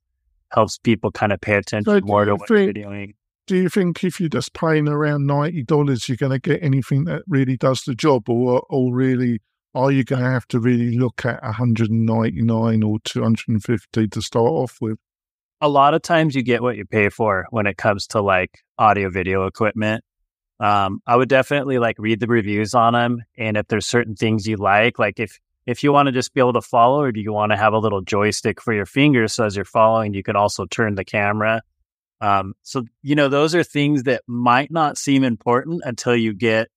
Helps 0.51 0.77
people 0.77 1.11
kind 1.11 1.31
of 1.33 1.41
pay 1.41 1.55
attention 1.55 1.85
So 1.85 2.01
more 2.05 2.25
to 2.25 2.35
what 2.35 2.49
you're 2.49 2.59
think- 2.59 2.77
videoing. 2.77 3.15
Do 3.47 3.55
you 3.55 3.69
think 3.69 4.03
if 4.03 4.19
you're 4.19 4.27
just 4.29 4.53
paying 4.53 4.87
around 4.87 5.27
ninety 5.27 5.61
dollars, 5.63 6.09
you're 6.09 6.17
going 6.17 6.31
to 6.31 6.39
get 6.39 6.63
anything 6.63 7.03
that 7.05 7.21
really 7.27 7.57
does 7.57 7.83
the 7.83 7.93
job, 7.93 8.27
or 8.27 8.63
or 8.69 8.91
really 8.93 9.39
are 9.75 9.91
you 9.91 10.03
going 10.03 10.23
to 10.23 10.29
have 10.29 10.47
to 10.47 10.59
really 10.59 10.97
look 10.97 11.25
at 11.25 11.43
199 11.43 12.81
or 12.83 12.97
250 13.03 14.07
to 14.07 14.21
start 14.21 14.47
off 14.47 14.77
with? 14.81 14.97
a 15.61 15.69
lot 15.69 15.93
of 15.93 16.01
times 16.01 16.35
you 16.35 16.43
get 16.43 16.61
what 16.61 16.75
you 16.75 16.85
pay 16.85 17.07
for 17.09 17.45
when 17.49 17.65
it 17.65 17.77
comes 17.77 18.05
to 18.07 18.21
like 18.21 18.59
audio 18.77 19.09
video 19.09 19.45
equipment. 19.45 20.03
Um, 20.59 21.01
I 21.05 21.15
would 21.17 21.29
definitely 21.29 21.79
like 21.79 21.97
read 21.99 22.19
the 22.19 22.27
reviews 22.27 22.73
on 22.73 22.93
them, 22.93 23.23
and 23.37 23.57
if 23.57 23.67
there's 23.67 23.85
certain 23.87 24.15
things 24.15 24.47
you 24.47 24.55
like, 24.57 24.97
like 24.99 25.19
if 25.19 25.39
if 25.65 25.83
you 25.83 25.91
want 25.91 26.05
to 26.07 26.11
just 26.13 26.33
be 26.33 26.39
able 26.39 26.53
to 26.53 26.61
follow, 26.61 27.01
or 27.01 27.11
do 27.11 27.19
you 27.19 27.33
want 27.33 27.51
to 27.51 27.57
have 27.57 27.73
a 27.73 27.79
little 27.79 28.01
joystick 28.01 28.61
for 28.61 28.73
your 28.73 28.85
fingers, 28.85 29.33
so 29.33 29.43
as 29.45 29.55
you're 29.55 29.65
following, 29.65 30.13
you 30.13 30.23
can 30.23 30.35
also 30.35 30.65
turn 30.65 30.95
the 30.95 31.03
camera. 31.05 31.61
Um, 32.21 32.53
so 32.63 32.85
you 33.03 33.15
know 33.15 33.27
those 33.27 33.53
are 33.55 33.63
things 33.63 34.03
that 34.03 34.21
might 34.27 34.71
not 34.71 34.97
seem 34.97 35.23
important 35.23 35.81
until 35.85 36.15
you 36.15 36.33
get 36.33 36.69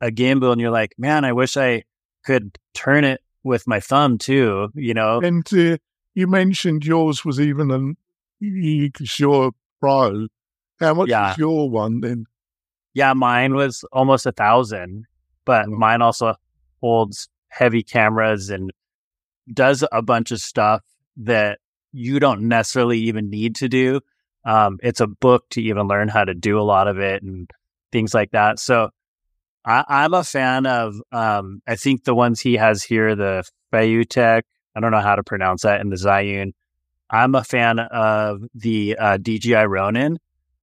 a 0.00 0.10
gimbal, 0.10 0.50
and 0.52 0.60
you're 0.60 0.70
like, 0.72 0.94
man, 0.98 1.24
I 1.24 1.32
wish 1.32 1.56
I 1.56 1.84
could 2.24 2.58
turn 2.74 3.04
it 3.04 3.20
with 3.44 3.66
my 3.68 3.78
thumb 3.80 4.18
too. 4.18 4.70
You 4.74 4.94
know, 4.94 5.20
And 5.22 5.46
uh, 5.54 5.76
you 6.14 6.26
mentioned 6.26 6.84
yours 6.84 7.24
was 7.24 7.40
even 7.40 7.70
an 7.70 7.96
you, 8.40 8.90
'cause 8.90 9.20
you're 9.20 9.52
pro. 9.80 10.26
How 10.80 10.94
much 10.94 11.10
Yeah. 11.10 11.32
is 11.32 11.38
your 11.38 11.70
one 11.70 12.00
then? 12.00 12.26
Yeah, 12.94 13.12
mine 13.12 13.54
was 13.54 13.84
almost 13.92 14.26
a 14.26 14.32
thousand, 14.32 15.06
but 15.44 15.68
Wow. 15.68 15.76
mine 15.76 16.02
also 16.02 16.34
holds 16.80 17.28
heavy 17.48 17.82
cameras 17.82 18.50
and 18.50 18.70
does 19.52 19.84
a 19.92 20.02
bunch 20.02 20.30
of 20.30 20.40
stuff 20.40 20.82
that 21.16 21.58
you 21.92 22.20
don't 22.20 22.42
necessarily 22.42 22.98
even 23.00 23.30
need 23.30 23.56
to 23.56 23.68
do. 23.68 24.00
Um, 24.44 24.78
it's 24.82 25.00
a 25.00 25.06
book 25.06 25.44
to 25.50 25.62
even 25.62 25.86
learn 25.88 26.08
how 26.08 26.24
to 26.24 26.34
do 26.34 26.58
a 26.58 26.62
lot 26.62 26.88
of 26.88 26.98
it 26.98 27.22
and 27.22 27.50
things 27.92 28.14
like 28.14 28.30
that. 28.30 28.58
So 28.58 28.90
I, 29.64 29.84
I'm 29.88 30.14
a 30.14 30.24
fan 30.24 30.66
of, 30.66 30.94
um, 31.12 31.60
I 31.66 31.76
think 31.76 32.04
the 32.04 32.14
ones 32.14 32.40
he 32.40 32.54
has 32.54 32.82
here, 32.82 33.14
the 33.14 33.44
FeiyuTech, 33.72 34.42
I 34.74 34.80
don't 34.80 34.92
know 34.92 35.00
how 35.00 35.16
to 35.16 35.24
pronounce 35.24 35.62
that, 35.62 35.80
and 35.80 35.92
the 35.92 35.96
Zhiyun. 35.96 36.52
I'm 37.10 37.34
a 37.34 37.42
fan 37.44 37.80
of 37.80 38.42
the 38.54 38.96
uh, 38.96 39.16
DJI 39.18 39.66
Ronin. 39.66 40.18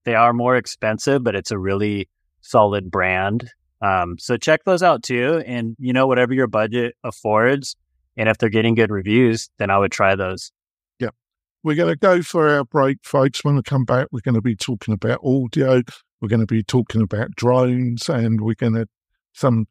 They 0.05 0.15
are 0.15 0.31
more 0.31 0.55
expensive, 0.55 1.23
but 1.23 1.35
it's 1.35 1.51
a 1.51 1.59
really 1.59 2.07
solid 2.47 2.89
brand. 2.89 3.49
Um, 3.81 4.17
so 4.17 4.37
check 4.37 4.63
those 4.63 4.81
out 4.81 5.03
too. 5.03 5.43
And 5.45 5.75
you 5.79 5.93
know, 5.93 6.07
whatever 6.07 6.33
your 6.33 6.47
budget 6.47 6.95
affords, 7.03 7.75
and 8.15 8.27
if 8.27 8.37
they're 8.37 8.49
getting 8.49 8.75
good 8.75 8.91
reviews, 8.91 9.49
then 9.59 9.69
I 9.69 9.77
would 9.77 9.91
try 9.91 10.15
those. 10.15 10.51
Yep. 10.99 11.13
We're 11.63 11.75
going 11.75 11.93
to 11.93 11.95
go 11.95 12.21
for 12.23 12.49
our 12.49 12.63
break, 12.63 12.97
folks. 13.03 13.43
When 13.43 13.55
we 13.55 13.61
come 13.61 13.85
back, 13.85 14.07
we're 14.11 14.21
going 14.21 14.35
to 14.35 14.41
be 14.41 14.55
talking 14.55 14.93
about 14.93 15.19
audio. 15.23 15.81
We're 16.19 16.29
going 16.29 16.39
to 16.39 16.47
be 16.47 16.63
talking 16.63 17.01
about 17.01 17.35
drones, 17.35 18.09
and 18.09 18.41
we're 18.41 18.55
going 18.55 18.73
to 18.73 18.87
some 19.33 19.67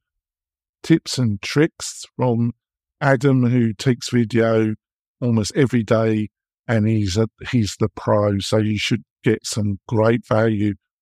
tips 0.84 1.18
and 1.18 1.42
tricks 1.42 2.04
from 2.16 2.52
Adam, 3.00 3.44
who 3.46 3.72
takes 3.72 4.10
video 4.10 4.74
almost 5.20 5.52
every 5.56 5.82
day, 5.82 6.28
and 6.68 6.86
he's 6.86 7.16
a, 7.16 7.28
he's 7.50 7.76
the 7.80 7.88
pro. 7.88 8.38
So 8.38 8.58
you 8.58 8.78
should 8.78 9.02
get 9.24 9.44
some 9.44 9.80
great 9.88 10.24
value. 10.24 10.74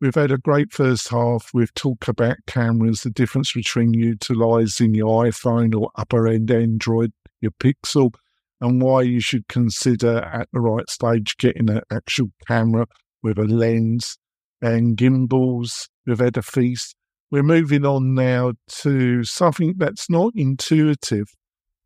We've 0.00 0.14
had 0.14 0.32
a 0.32 0.38
great 0.38 0.72
first 0.72 1.08
half. 1.08 1.50
We've 1.54 1.72
talked 1.74 2.08
about 2.08 2.36
cameras, 2.46 3.02
the 3.02 3.10
difference 3.10 3.52
between 3.52 3.94
utilizing 3.94 4.94
your 4.94 5.24
iPhone 5.24 5.74
or 5.74 5.90
upper 5.96 6.26
end 6.26 6.50
Android, 6.50 7.12
your 7.40 7.52
Pixel, 7.52 8.12
and 8.60 8.82
why 8.82 9.02
you 9.02 9.20
should 9.20 9.48
consider 9.48 10.18
at 10.18 10.48
the 10.52 10.60
right 10.60 10.88
stage 10.90 11.36
getting 11.38 11.70
an 11.70 11.80
actual 11.90 12.28
camera 12.46 12.86
with 13.22 13.38
a 13.38 13.44
lens 13.44 14.18
and 14.60 14.96
gimbals. 14.96 15.88
We've 16.06 16.18
had 16.18 16.36
a 16.36 16.42
feast. 16.42 16.96
We're 17.30 17.42
moving 17.42 17.86
on 17.86 18.14
now 18.14 18.52
to 18.82 19.24
something 19.24 19.74
that's 19.76 20.10
not 20.10 20.32
intuitive, 20.34 21.28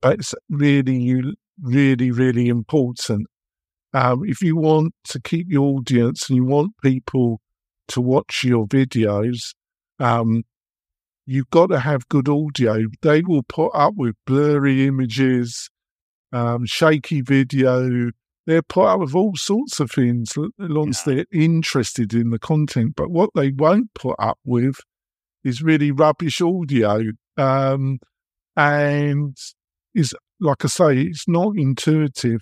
but 0.01 0.19
it's 0.21 0.35
really, 0.49 1.23
really, 1.61 2.11
really 2.11 2.49
important. 2.49 3.27
Um, 3.95 4.23
if 4.25 4.43
you 4.43 4.57
want 4.57 4.95
to 5.09 5.21
keep 5.21 5.47
your 5.49 5.77
audience 5.77 6.29
and 6.29 6.37
you 6.37 6.45
want 6.45 6.73
people 6.83 7.41
to 7.89 8.01
watch 8.01 8.45
your 8.45 8.67
videos, 8.67 9.55
um, 9.99 10.45
you've 11.27 11.51
got 11.51 11.67
to 11.69 11.81
have 11.81 12.09
good 12.09 12.29
audio. 12.29 12.85
They 13.03 13.23
will 13.23 13.43
put 13.43 13.69
up 13.75 13.95
with 13.97 14.15
blurry 14.27 14.87
images, 14.87 15.69
um, 16.33 16.67
shaky 16.67 17.21
video. 17.21 18.11
They're 18.47 18.63
put 18.63 18.87
up 18.87 19.01
with 19.01 19.15
all 19.15 19.37
sorts 19.37 19.79
of 19.81 19.91
things 19.91 20.35
as 20.39 20.49
Yeah. 20.59 20.93
they're 21.05 21.27
interested 21.33 22.15
in 22.15 22.31
the 22.31 22.39
content. 22.39 22.95
But 22.97 23.11
what 23.11 23.31
they 23.35 23.51
won't 23.51 23.93
put 23.95 24.17
up 24.19 24.39
with 24.45 24.77
is 25.45 25.63
really 25.63 25.91
rubbish 25.91 26.41
audio. 26.41 27.03
Um, 27.37 27.99
and 28.57 29.37
is 29.95 30.15
like 30.41 30.65
I 30.65 30.69
say, 30.69 31.01
it's 31.03 31.29
not 31.29 31.57
intuitive, 31.57 32.41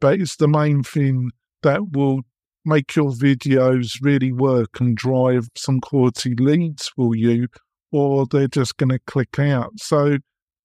but 0.00 0.20
it's 0.20 0.36
the 0.36 0.48
main 0.48 0.82
thing 0.82 1.30
that 1.62 1.92
will 1.92 2.22
make 2.68 2.94
your 2.94 3.10
videos 3.10 3.98
really 4.02 4.32
work 4.32 4.80
and 4.80 4.96
drive 4.96 5.48
some 5.56 5.80
quality 5.80 6.34
leads 6.34 6.88
for 6.88 7.14
you, 7.16 7.48
or 7.90 8.26
they're 8.26 8.48
just 8.48 8.76
going 8.76 8.90
to 8.90 8.98
click 9.00 9.38
out. 9.38 9.72
So, 9.78 10.18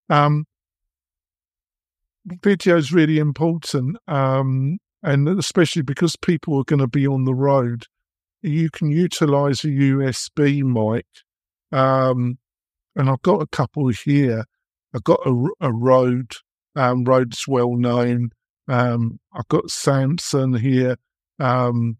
um, 0.09 0.45
video 2.43 2.77
is 2.77 2.91
really 2.93 3.19
important, 3.19 3.97
um, 4.07 4.77
and 5.01 5.27
especially 5.27 5.81
because 5.81 6.15
people 6.15 6.59
are 6.59 6.65
going 6.65 6.79
to 6.79 6.87
be 6.87 7.07
on 7.07 7.25
the 7.25 7.33
road, 7.33 7.85
you 8.41 8.69
can 8.69 8.91
utilize 8.91 9.63
a 9.63 9.67
USB 9.67 10.61
mic. 10.63 11.05
Um, 11.71 12.37
and 12.95 13.09
I've 13.09 13.21
got 13.21 13.41
a 13.41 13.47
couple 13.47 13.87
here. 13.87 14.45
I've 14.93 15.03
got 15.03 15.19
a, 15.25 15.47
a 15.61 15.71
Rode. 15.71 16.33
Um, 16.75 17.03
Rode's 17.03 17.47
well 17.47 17.75
known. 17.75 18.29
Um, 18.67 19.19
I've 19.33 19.47
got 19.47 19.71
Samson 19.71 20.53
here. 20.53 20.97
Um, 21.39 21.97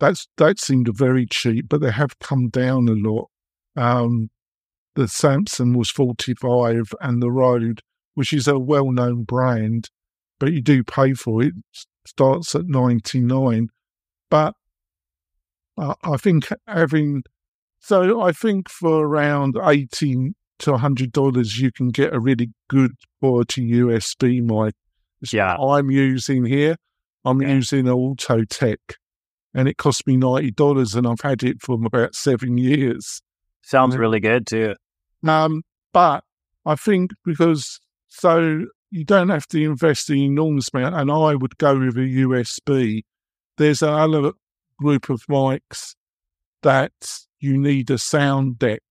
that's 0.00 0.28
that 0.36 0.58
seemed 0.58 0.88
very 0.92 1.26
cheap, 1.26 1.68
but 1.68 1.80
they 1.80 1.90
have 1.90 2.18
come 2.18 2.48
down 2.48 2.88
a 2.88 2.92
lot. 2.92 3.28
Um, 3.76 4.30
the 4.94 5.04
Samsung 5.04 5.76
was 5.76 5.90
forty 5.90 6.34
five, 6.34 6.92
and 7.00 7.22
the 7.22 7.30
Rode, 7.30 7.80
which 8.14 8.32
is 8.32 8.48
a 8.48 8.58
well 8.58 8.90
known 8.90 9.24
brand, 9.24 9.90
but 10.38 10.52
you 10.52 10.60
do 10.60 10.84
pay 10.84 11.14
for 11.14 11.42
it, 11.42 11.54
starts 12.06 12.54
at 12.54 12.66
ninety 12.66 13.20
nine. 13.20 13.68
But 14.30 14.54
I, 15.78 15.94
I 16.02 16.16
think 16.16 16.48
having 16.66 17.22
so 17.80 18.20
I 18.20 18.32
think 18.32 18.68
for 18.68 19.06
around 19.06 19.56
eighteen 19.62 20.34
to 20.60 20.76
hundred 20.76 21.12
dollars, 21.12 21.58
you 21.58 21.72
can 21.72 21.88
get 21.88 22.14
a 22.14 22.20
really 22.20 22.50
good 22.68 22.92
quality 23.20 23.70
USB 23.72 24.40
mic. 24.42 24.74
It's 25.20 25.32
Yeah. 25.32 25.56
I'm 25.56 25.90
using 25.90 26.44
here. 26.44 26.76
I'm 27.24 27.40
Yeah. 27.42 27.54
using 27.54 27.86
Autotech, 27.86 28.78
and 29.54 29.68
it 29.68 29.76
cost 29.76 30.06
me 30.06 30.16
ninety 30.16 30.50
dollars, 30.50 30.94
and 30.94 31.06
I've 31.06 31.20
had 31.20 31.42
it 31.42 31.60
for 31.62 31.78
about 31.84 32.14
seven 32.14 32.58
years. 32.58 33.20
Sounds 33.62 33.96
really 33.96 34.20
good 34.20 34.46
too. 34.46 34.74
Um, 35.26 35.62
but 35.92 36.22
I 36.66 36.74
think 36.76 37.12
because 37.24 37.80
so 38.08 38.64
you 38.90 39.04
don't 39.04 39.30
have 39.30 39.46
to 39.48 39.62
invest 39.62 40.10
an 40.10 40.16
enormous 40.18 40.68
amount, 40.72 40.94
and 40.94 41.10
I 41.10 41.34
would 41.34 41.56
go 41.58 41.78
with 41.78 41.96
a 41.96 42.00
USB. 42.00 43.02
There's 43.56 43.82
another 43.82 44.32
group 44.78 45.08
of 45.08 45.22
mics 45.28 45.94
that 46.62 46.92
you 47.40 47.56
need 47.58 47.90
a 47.90 47.98
sound 47.98 48.58
deck 48.58 48.82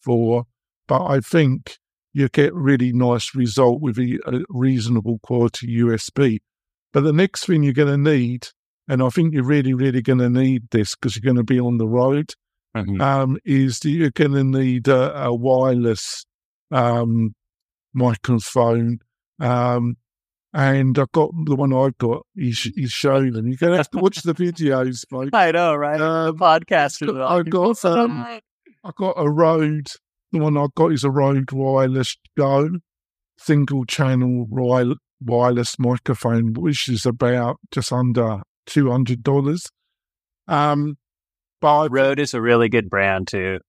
for, 0.00 0.44
but 0.86 1.04
I 1.06 1.20
think 1.20 1.78
you 2.12 2.28
get 2.28 2.54
really 2.54 2.92
nice 2.92 3.34
result 3.34 3.80
with 3.80 3.98
a, 3.98 4.18
a 4.26 4.40
reasonable 4.48 5.18
quality 5.22 5.66
USB. 5.78 6.38
But 6.92 7.02
the 7.04 7.12
next 7.12 7.46
thing 7.46 7.62
you're 7.62 7.72
going 7.74 8.02
to 8.04 8.10
need 8.10 8.48
and 8.88 9.02
I 9.02 9.10
think 9.10 9.34
you're 9.34 9.44
really, 9.44 9.74
really 9.74 10.00
going 10.00 10.20
to 10.20 10.30
need 10.30 10.70
this 10.70 10.94
because 10.94 11.14
you're 11.14 11.22
going 11.32 11.36
to 11.36 11.44
be 11.44 11.60
on 11.60 11.76
the 11.78 11.86
road. 11.86 12.32
Mhm. 12.76 13.00
Um, 13.00 13.38
is 13.44 13.80
that 13.80 13.90
you're 13.90 14.10
going 14.10 14.32
to 14.32 14.44
need 14.44 14.88
a, 14.88 15.24
a 15.26 15.34
wireless 15.34 16.24
um, 16.70 17.34
microphone. 17.92 18.98
Um, 19.40 19.96
and 20.54 20.98
I've 20.98 21.12
got 21.12 21.30
the 21.44 21.54
one 21.56 21.74
I've 21.74 21.98
got 21.98 22.22
is, 22.34 22.70
is 22.76 22.90
showing, 22.90 23.36
and 23.36 23.46
you're 23.48 23.56
going 23.58 23.72
to 23.72 23.76
have 23.76 23.90
to 23.90 23.98
watch 23.98 24.22
the 24.22 24.34
videos, 24.34 25.04
mate. 25.10 25.30
I 25.34 25.50
know, 25.52 25.74
right? 25.74 26.00
Um, 26.00 26.38
Podcasters. 26.38 27.20
I've 27.22 27.50
got 27.50 27.84
um, 27.84 28.22
I 28.84 28.90
got 28.96 29.14
a 29.16 29.28
Rode. 29.28 29.88
The 30.32 30.38
one 30.38 30.56
I've 30.56 30.74
got 30.74 30.92
is 30.92 31.04
a 31.04 31.10
Rode 31.10 31.52
Wireless 31.52 32.16
Go, 32.36 32.70
single 33.38 33.84
channel 33.84 34.46
wi- 34.46 34.94
wireless 35.20 35.78
microphone, 35.78 36.52
which 36.54 36.88
is 36.88 37.04
about 37.06 37.58
just 37.70 37.92
under 37.92 38.42
two 38.66 38.90
hundred 38.90 39.22
dollars. 39.22 39.66
Um, 40.46 40.96
but 41.60 41.90
Rode 41.90 42.18
is 42.20 42.34
a 42.34 42.40
really 42.40 42.68
good 42.68 42.88
brand 42.90 43.28
too. 43.28 43.60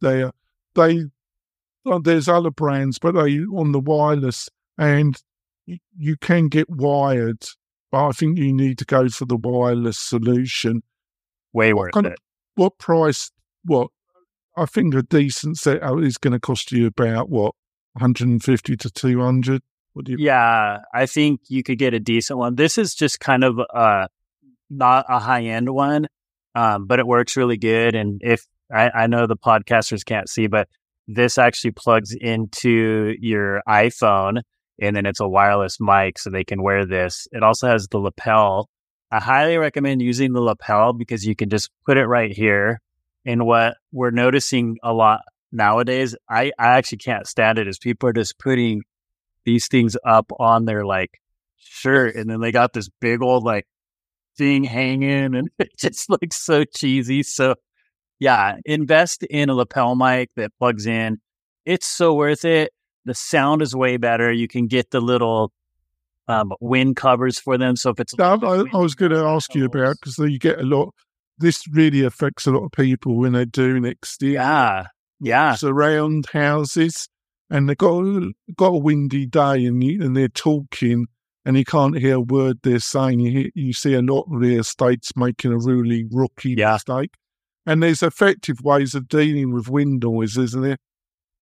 they 0.00 0.22
are- 0.22 0.32
they 0.74 1.04
well, 1.84 2.00
there's 2.00 2.28
other 2.28 2.50
brands, 2.50 2.98
but 2.98 3.12
they 3.12 3.38
on 3.40 3.72
the 3.72 3.80
wireless 3.80 4.48
and 4.76 5.16
y- 5.66 5.78
you 5.96 6.16
can 6.16 6.48
get 6.48 6.68
wired. 6.68 7.42
But 7.90 8.08
I 8.08 8.12
think 8.12 8.36
you 8.38 8.52
need 8.52 8.76
to 8.78 8.84
go 8.84 9.08
for 9.08 9.24
the 9.24 9.36
wireless 9.36 9.98
solution. 9.98 10.82
Way 11.54 11.72
What 11.72 11.80
worth 11.80 11.92
kind 11.94 12.06
it. 12.06 12.18
What 12.56 12.78
price? 12.78 13.30
What 13.64 13.90
I 14.56 14.66
think 14.66 14.94
a 14.94 15.02
decent 15.02 15.56
setup 15.56 16.00
is 16.00 16.18
going 16.18 16.32
to 16.32 16.40
cost 16.40 16.70
you 16.72 16.86
about 16.86 17.30
what 17.30 17.54
150 17.94 18.76
to 18.76 18.90
200. 18.90 19.62
What 19.92 20.04
do 20.04 20.12
you? 20.12 20.18
Yeah, 20.20 20.78
I 20.94 21.06
think 21.06 21.40
you 21.48 21.62
could 21.62 21.78
get 21.78 21.94
a 21.94 22.00
decent 22.00 22.38
one. 22.38 22.54
This 22.54 22.78
is 22.78 22.94
just 22.94 23.20
kind 23.20 23.44
of 23.44 23.58
uh 23.74 24.08
not 24.70 25.06
a 25.08 25.18
high 25.18 25.44
end 25.44 25.70
one, 25.70 26.06
um, 26.54 26.86
but 26.86 26.98
it 26.98 27.06
works 27.06 27.36
really 27.36 27.56
good. 27.56 27.94
And 27.94 28.20
if 28.22 28.46
I, 28.72 28.90
I 28.90 29.06
know 29.06 29.26
the 29.26 29.36
podcasters 29.36 30.04
can't 30.04 30.28
see, 30.28 30.46
but 30.46 30.68
this 31.06 31.38
actually 31.38 31.70
plugs 31.70 32.14
into 32.14 33.14
your 33.18 33.62
iPhone 33.66 34.42
and 34.80 34.94
then 34.94 35.06
it's 35.06 35.20
a 35.20 35.28
wireless 35.28 35.78
mic 35.80 36.18
so 36.18 36.30
they 36.30 36.44
can 36.44 36.62
wear 36.62 36.86
this. 36.86 37.26
It 37.32 37.42
also 37.42 37.68
has 37.68 37.88
the 37.88 37.98
lapel. 37.98 38.68
I 39.10 39.20
highly 39.20 39.56
recommend 39.56 40.02
using 40.02 40.32
the 40.32 40.42
lapel 40.42 40.92
because 40.92 41.24
you 41.24 41.34
can 41.34 41.48
just 41.48 41.70
put 41.86 41.96
it 41.96 42.06
right 42.06 42.30
here. 42.30 42.80
And 43.24 43.46
what 43.46 43.76
we're 43.90 44.10
noticing 44.10 44.76
a 44.82 44.92
lot 44.92 45.20
nowadays, 45.50 46.14
I, 46.28 46.52
I 46.58 46.76
actually 46.76 46.98
can't 46.98 47.26
stand 47.26 47.58
it 47.58 47.66
is 47.66 47.78
people 47.78 48.08
are 48.08 48.12
just 48.12 48.38
putting 48.38 48.82
these 49.44 49.68
things 49.68 49.96
up 50.04 50.30
on 50.38 50.64
their 50.64 50.84
like 50.84 51.20
shirt 51.56 52.14
and 52.14 52.28
then 52.28 52.40
they 52.40 52.52
got 52.52 52.72
this 52.72 52.88
big 53.00 53.22
old 53.22 53.44
like 53.44 53.66
thing 54.36 54.64
hanging 54.64 55.34
and 55.34 55.50
it 55.58 55.76
just 55.78 56.08
looks 56.10 56.36
so 56.36 56.64
cheesy. 56.64 57.22
So 57.22 57.56
yeah, 58.20 58.56
invest 58.64 59.22
in 59.24 59.48
a 59.48 59.54
lapel 59.54 59.94
mic 59.94 60.30
that 60.36 60.52
plugs 60.58 60.86
in. 60.86 61.18
It's 61.64 61.86
so 61.86 62.14
worth 62.14 62.44
it. 62.44 62.72
The 63.04 63.14
sound 63.14 63.62
is 63.62 63.74
way 63.74 63.96
better. 63.96 64.32
You 64.32 64.48
can 64.48 64.66
get 64.66 64.90
the 64.90 65.00
little 65.00 65.52
um, 66.28 66.52
wind 66.60 66.96
covers 66.96 67.38
for 67.38 67.56
them. 67.56 67.76
So 67.76 67.90
if 67.90 68.00
it's 68.00 68.14
I, 68.18 68.34
I, 68.34 68.64
I 68.72 68.76
was 68.76 68.94
going 68.94 69.12
to 69.12 69.24
ask 69.24 69.54
you 69.54 69.64
about 69.64 69.96
because 70.00 70.18
you 70.18 70.38
get 70.38 70.60
a 70.60 70.64
lot. 70.64 70.94
This 71.38 71.62
really 71.68 72.02
affects 72.04 72.46
a 72.46 72.50
lot 72.50 72.64
of 72.64 72.72
people 72.72 73.16
when 73.16 73.32
they're 73.32 73.44
doing 73.44 73.84
year. 73.84 73.96
yeah, 74.20 74.86
yeah, 75.20 75.56
around 75.62 76.26
houses, 76.32 77.08
and 77.50 77.68
they've 77.68 77.76
got 77.76 78.00
a, 78.04 78.32
got 78.56 78.68
a 78.68 78.78
windy 78.78 79.26
day, 79.26 79.64
and 79.64 79.82
you, 79.82 80.02
and 80.04 80.16
they're 80.16 80.28
talking, 80.28 81.06
and 81.44 81.56
you 81.56 81.64
can't 81.64 81.96
hear 81.98 82.16
a 82.16 82.20
word 82.20 82.58
they're 82.62 82.78
saying. 82.78 83.20
You 83.20 83.30
hear, 83.30 83.50
you 83.54 83.72
see 83.72 83.94
a 83.94 84.02
lot 84.02 84.26
of 84.32 84.40
the 84.40 84.56
estates 84.56 85.12
making 85.16 85.52
a 85.52 85.58
really 85.58 86.04
rookie 86.10 86.54
Yeah. 86.58 86.72
mistake, 86.74 87.14
and 87.66 87.82
there's 87.82 88.02
effective 88.02 88.60
ways 88.62 88.94
of 88.94 89.08
dealing 89.08 89.52
with 89.52 89.68
wind 89.68 90.02
noise, 90.02 90.36
isn't 90.36 90.62
there? 90.62 90.78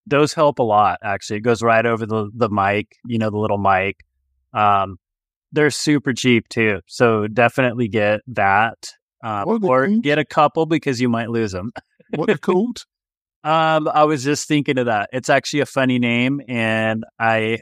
those 0.08 0.32
help 0.32 0.60
a 0.60 0.62
lot. 0.62 1.00
Actually, 1.02 1.38
it 1.38 1.40
goes 1.40 1.62
right 1.62 1.84
over 1.84 2.06
the 2.06 2.30
the 2.32 2.48
mic. 2.48 2.94
You 3.06 3.18
know, 3.18 3.28
the 3.30 3.38
little 3.38 3.58
mic. 3.58 3.96
Um, 4.52 4.98
they're 5.50 5.70
super 5.70 6.12
cheap 6.12 6.48
too, 6.48 6.80
so 6.86 7.26
definitely 7.26 7.88
get 7.88 8.20
that. 8.28 8.78
Um, 9.24 9.60
they 9.60 9.66
or 9.66 9.86
called? 9.86 10.02
get 10.04 10.18
a 10.18 10.24
couple 10.24 10.66
because 10.66 11.00
you 11.00 11.08
might 11.08 11.30
lose 11.30 11.50
them. 11.52 11.72
What 12.14 12.26
they're 12.26 12.36
called? 12.38 12.84
Um, 13.46 13.86
I 13.86 14.02
was 14.02 14.24
just 14.24 14.48
thinking 14.48 14.76
of 14.76 14.86
that. 14.86 15.08
It's 15.12 15.28
actually 15.30 15.60
a 15.60 15.66
funny 15.66 16.00
name, 16.00 16.40
and 16.48 17.04
I 17.16 17.60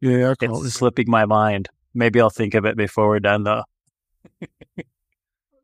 Yeah, 0.00 0.30
I 0.30 0.34
it's 0.44 0.74
slipping 0.74 1.08
my 1.08 1.24
mind. 1.24 1.68
Maybe 1.94 2.20
I'll 2.20 2.30
think 2.30 2.54
of 2.54 2.64
it 2.64 2.76
before 2.76 3.08
we're 3.08 3.20
done, 3.20 3.44
though. 3.44 3.62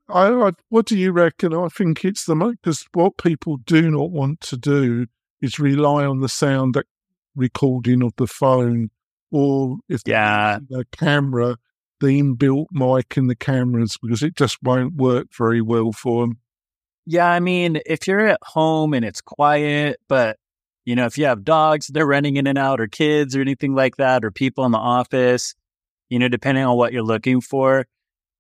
I, 0.09 0.29
I, 0.29 0.53
what 0.69 0.87
do 0.87 0.97
you 0.97 1.11
reckon? 1.11 1.53
I 1.53 1.67
think 1.67 2.05
it's 2.05 2.25
the 2.27 2.37
most 2.37 2.59
because 2.63 2.87
what 2.93 3.17
people 3.17 3.57
do 3.57 3.91
not 3.91 4.13
want 4.13 4.41
to 4.43 4.57
do 4.57 5.07
is 5.43 5.59
rely 5.59 6.05
on 6.05 6.21
the 6.21 6.29
sound 6.29 6.75
that 6.75 6.87
recording 7.35 8.05
of 8.05 8.13
the 8.19 8.29
phone, 8.29 8.91
or 9.33 9.79
if 9.89 10.03
Yeah. 10.07 10.59
a 10.73 10.85
camera, 10.93 11.57
the 12.01 12.21
inbuilt 12.21 12.67
mic 12.71 13.17
in 13.17 13.27
the 13.27 13.35
cameras 13.37 13.97
because 14.01 14.23
it 14.23 14.37
just 14.37 14.59
won't 14.63 14.95
work 14.95 15.27
very 15.37 15.61
well 15.61 15.91
for 15.91 16.23
them. 16.23 16.39
Yeah, 17.11 17.29
I 17.29 17.41
mean, 17.41 17.81
if 17.87 18.07
you're 18.07 18.29
at 18.29 18.39
home 18.41 18.95
and 18.95 19.05
it's 19.05 19.21
quiet, 19.21 19.99
but 20.07 20.39
you 20.85 20.95
know, 20.95 21.07
if 21.07 21.19
you 21.19 21.25
have 21.25 21.43
dogs, 21.43 21.89
they're 21.89 22.07
running 22.07 22.37
in 22.37 22.47
and 22.47 22.57
out, 22.57 22.81
or 22.81 22.87
kids, 22.87 23.35
or 23.35 23.41
anything 23.41 23.75
like 23.75 23.97
that, 23.97 24.25
or 24.25 24.31
people 24.31 24.65
in 24.65 24.71
the 24.71 24.79
office, 24.79 25.57
you 26.09 26.21
know, 26.21 26.29
depending 26.29 26.63
on 26.63 26.77
what 26.77 26.93
you're 26.93 27.03
looking 27.03 27.41
for, 27.41 27.85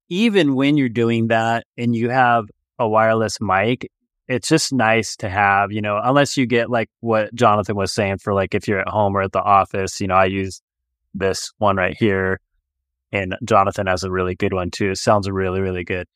even 0.09 0.55
when 0.55 0.77
you're 0.77 0.89
doing 0.89 1.27
that 1.29 1.65
and 1.77 1.97
you 1.97 2.11
have 2.11 2.45
a 2.79 2.89
wireless 2.89 3.41
mic, 3.41 3.91
it's 4.29 4.49
just 4.49 4.73
nice 4.73 5.17
to 5.17 5.29
have, 5.29 5.73
you 5.73 5.83
know, 5.83 6.01
unless 6.05 6.37
you 6.37 6.47
get 6.47 6.71
like 6.71 6.91
what 7.01 7.35
Jonathan 7.35 7.75
was 7.75 7.93
saying 7.93 8.19
for 8.19 8.35
like 8.35 8.55
if 8.55 8.69
you're 8.69 8.79
at 8.79 8.89
home 8.89 9.17
or 9.17 9.23
at 9.23 9.33
the 9.33 9.43
office, 9.43 10.01
you 10.01 10.07
know, 10.07 10.15
I 10.15 10.27
use 10.27 10.63
this 11.13 11.53
one 11.59 11.77
right 11.77 11.97
here. 11.99 12.39
And 13.11 13.37
Jonathan 13.43 13.89
has 13.89 14.05
a 14.05 14.13
really 14.13 14.37
good 14.37 14.53
one 14.53 14.71
too. 14.71 14.93
It 14.93 14.99
sounds 14.99 15.29
really, 15.29 15.61
really 15.61 15.83
good. 15.83 16.07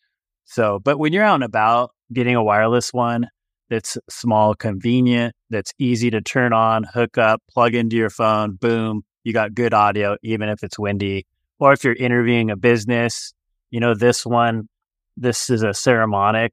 So, 0.44 0.78
but 0.78 0.98
when 0.98 1.12
you're 1.12 1.24
out 1.24 1.36
and 1.36 1.44
about, 1.44 1.90
getting 2.12 2.34
a 2.36 2.42
wireless 2.42 2.92
one 2.92 3.28
that's 3.70 3.96
small, 4.10 4.54
convenient, 4.54 5.34
that's 5.50 5.72
easy 5.78 6.10
to 6.10 6.20
turn 6.20 6.52
on, 6.52 6.84
hook 6.84 7.16
up, 7.18 7.42
plug 7.50 7.74
into 7.74 7.96
your 7.96 8.10
phone, 8.10 8.56
boom, 8.56 9.02
you 9.24 9.32
got 9.32 9.54
good 9.54 9.72
audio, 9.72 10.16
even 10.22 10.48
if 10.48 10.62
it's 10.62 10.78
windy. 10.78 11.26
Or 11.58 11.72
if 11.72 11.82
you're 11.82 11.94
interviewing 11.94 12.50
a 12.50 12.56
business, 12.56 13.32
you 13.70 13.80
know, 13.80 13.94
this 13.94 14.26
one, 14.26 14.68
this 15.16 15.48
is 15.48 15.62
a 15.62 15.68
Saramonic. 15.68 16.50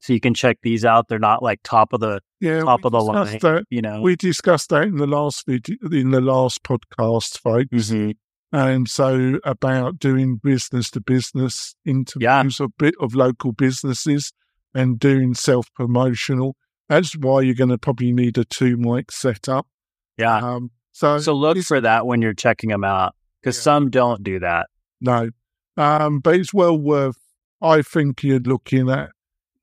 So 0.00 0.12
you 0.12 0.20
can 0.20 0.34
check 0.34 0.58
these 0.62 0.84
out. 0.84 1.06
They're 1.08 1.18
not 1.20 1.42
like 1.44 1.60
top 1.62 1.92
of 1.92 2.00
the, 2.00 2.20
Yeah, 2.40 2.62
top 2.62 2.84
of 2.84 2.90
the 2.92 3.00
line, 3.00 3.38
that. 3.40 3.64
you 3.70 3.82
know. 3.82 4.00
We 4.00 4.16
discussed 4.16 4.70
that 4.70 4.84
in 4.84 4.96
the 4.96 5.06
last 5.06 5.46
video, 5.46 5.76
in 5.92 6.10
the 6.10 6.20
last 6.20 6.62
podcast, 6.64 7.38
folks. 7.38 7.68
Mhm. 7.70 8.16
And 8.52 8.88
so 8.88 9.38
about 9.44 9.98
doing 9.98 10.36
business 10.36 10.90
to 10.90 11.00
business 11.00 11.74
interviews 11.86 12.60
of 12.60 12.76
bit 12.78 12.94
of 13.00 13.14
local 13.14 13.52
businesses 13.52 14.32
and 14.74 14.98
doing 14.98 15.34
self 15.34 15.72
promotional. 15.74 16.56
That's 16.88 17.16
why 17.16 17.40
you're 17.42 17.54
going 17.54 17.70
to 17.70 17.78
probably 17.78 18.12
need 18.12 18.36
a 18.36 18.44
two 18.44 18.76
mic 18.76 19.10
setup. 19.10 19.66
Yeah. 20.18 20.36
Um, 20.36 20.70
so, 20.92 21.18
So 21.18 21.32
look 21.32 21.56
for 21.64 21.80
that 21.80 22.06
when 22.06 22.20
you're 22.20 22.34
checking 22.34 22.68
them 22.68 22.84
out 22.84 23.14
because 23.40 23.56
Yeah. 23.56 23.62
some 23.62 23.88
don't 23.90 24.22
do 24.22 24.38
that. 24.40 24.66
no, 25.00 25.30
um, 25.78 26.20
but 26.20 26.34
it's 26.36 26.52
well 26.52 26.76
worth. 26.78 27.16
I 27.62 27.80
think 27.80 28.22
you're 28.22 28.40
looking 28.40 28.90
at 28.90 29.10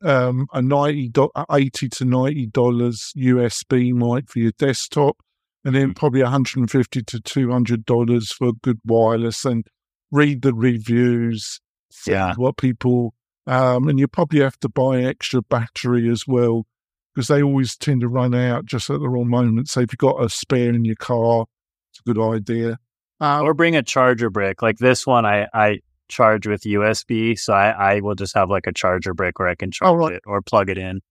um, 0.04 0.48
a 0.54 0.62
ninety 0.62 1.10
do- 1.10 1.30
eighty 1.52 1.90
to 1.90 2.06
ninety 2.06 2.48
dollars 2.48 3.14
USB 3.16 3.92
mic 3.94 4.30
for 4.30 4.40
your 4.40 4.54
desktop, 4.58 5.18
and 5.66 5.76
then 5.76 5.94
probably 5.94 6.22
one 6.22 6.32
hundred 6.32 6.58
and 6.58 6.72
fifty 6.72 7.02
to 7.04 7.20
two 7.20 7.52
hundred 7.52 7.86
dollars 7.86 8.32
for 8.32 8.50
a 8.50 8.54
good 8.54 8.80
wireless. 8.86 9.46
And 9.46 9.66
read 10.12 10.42
the 10.42 10.54
reviews, 10.54 11.60
Yeah. 12.08 12.34
what 12.36 12.58
people, 12.58 13.14
um, 13.46 13.88
and 13.88 14.00
you 14.00 14.08
probably 14.08 14.40
have 14.42 14.60
to 14.62 14.70
buy 14.70 15.02
extra 15.04 15.42
battery 15.42 16.10
as 16.10 16.26
well 16.28 16.66
because 17.14 17.28
they 17.28 17.44
always 17.44 17.76
tend 17.78 18.02
to 18.02 18.08
run 18.08 18.34
out 18.34 18.66
just 18.66 18.90
at 18.90 19.00
the 19.00 19.10
wrong 19.10 19.30
moment. 19.30 19.70
So 19.70 19.82
if 19.82 19.92
you've 19.92 19.98
got 19.98 20.24
a 20.24 20.30
spare 20.30 20.70
in 20.74 20.86
your 20.86 20.96
car, 20.96 21.46
it's 21.92 22.00
a 22.00 22.14
good 22.14 22.22
idea. 22.22 22.78
Um, 23.22 23.44
or 23.46 23.54
bring 23.54 23.76
a 23.76 23.84
charger 23.84 24.30
brick 24.30 24.62
like 24.62 24.78
this 24.78 25.06
one 25.06 25.26
i 25.26 25.46
i 25.54 25.80
charge 26.08 26.48
with 26.48 26.62
usb 26.62 27.38
so 27.38 27.52
i 27.52 27.96
i 27.96 28.00
will 28.00 28.16
just 28.16 28.34
have 28.34 28.50
like 28.50 28.66
a 28.66 28.72
charger 28.72 29.14
brick 29.14 29.38
where 29.40 29.50
i 29.50 29.56
can 29.56 29.72
charge 29.72 29.94
right. 29.98 30.14
it 30.14 30.24
or 30.26 30.42
plug 30.42 30.70
it 30.70 30.78
in 30.78 31.02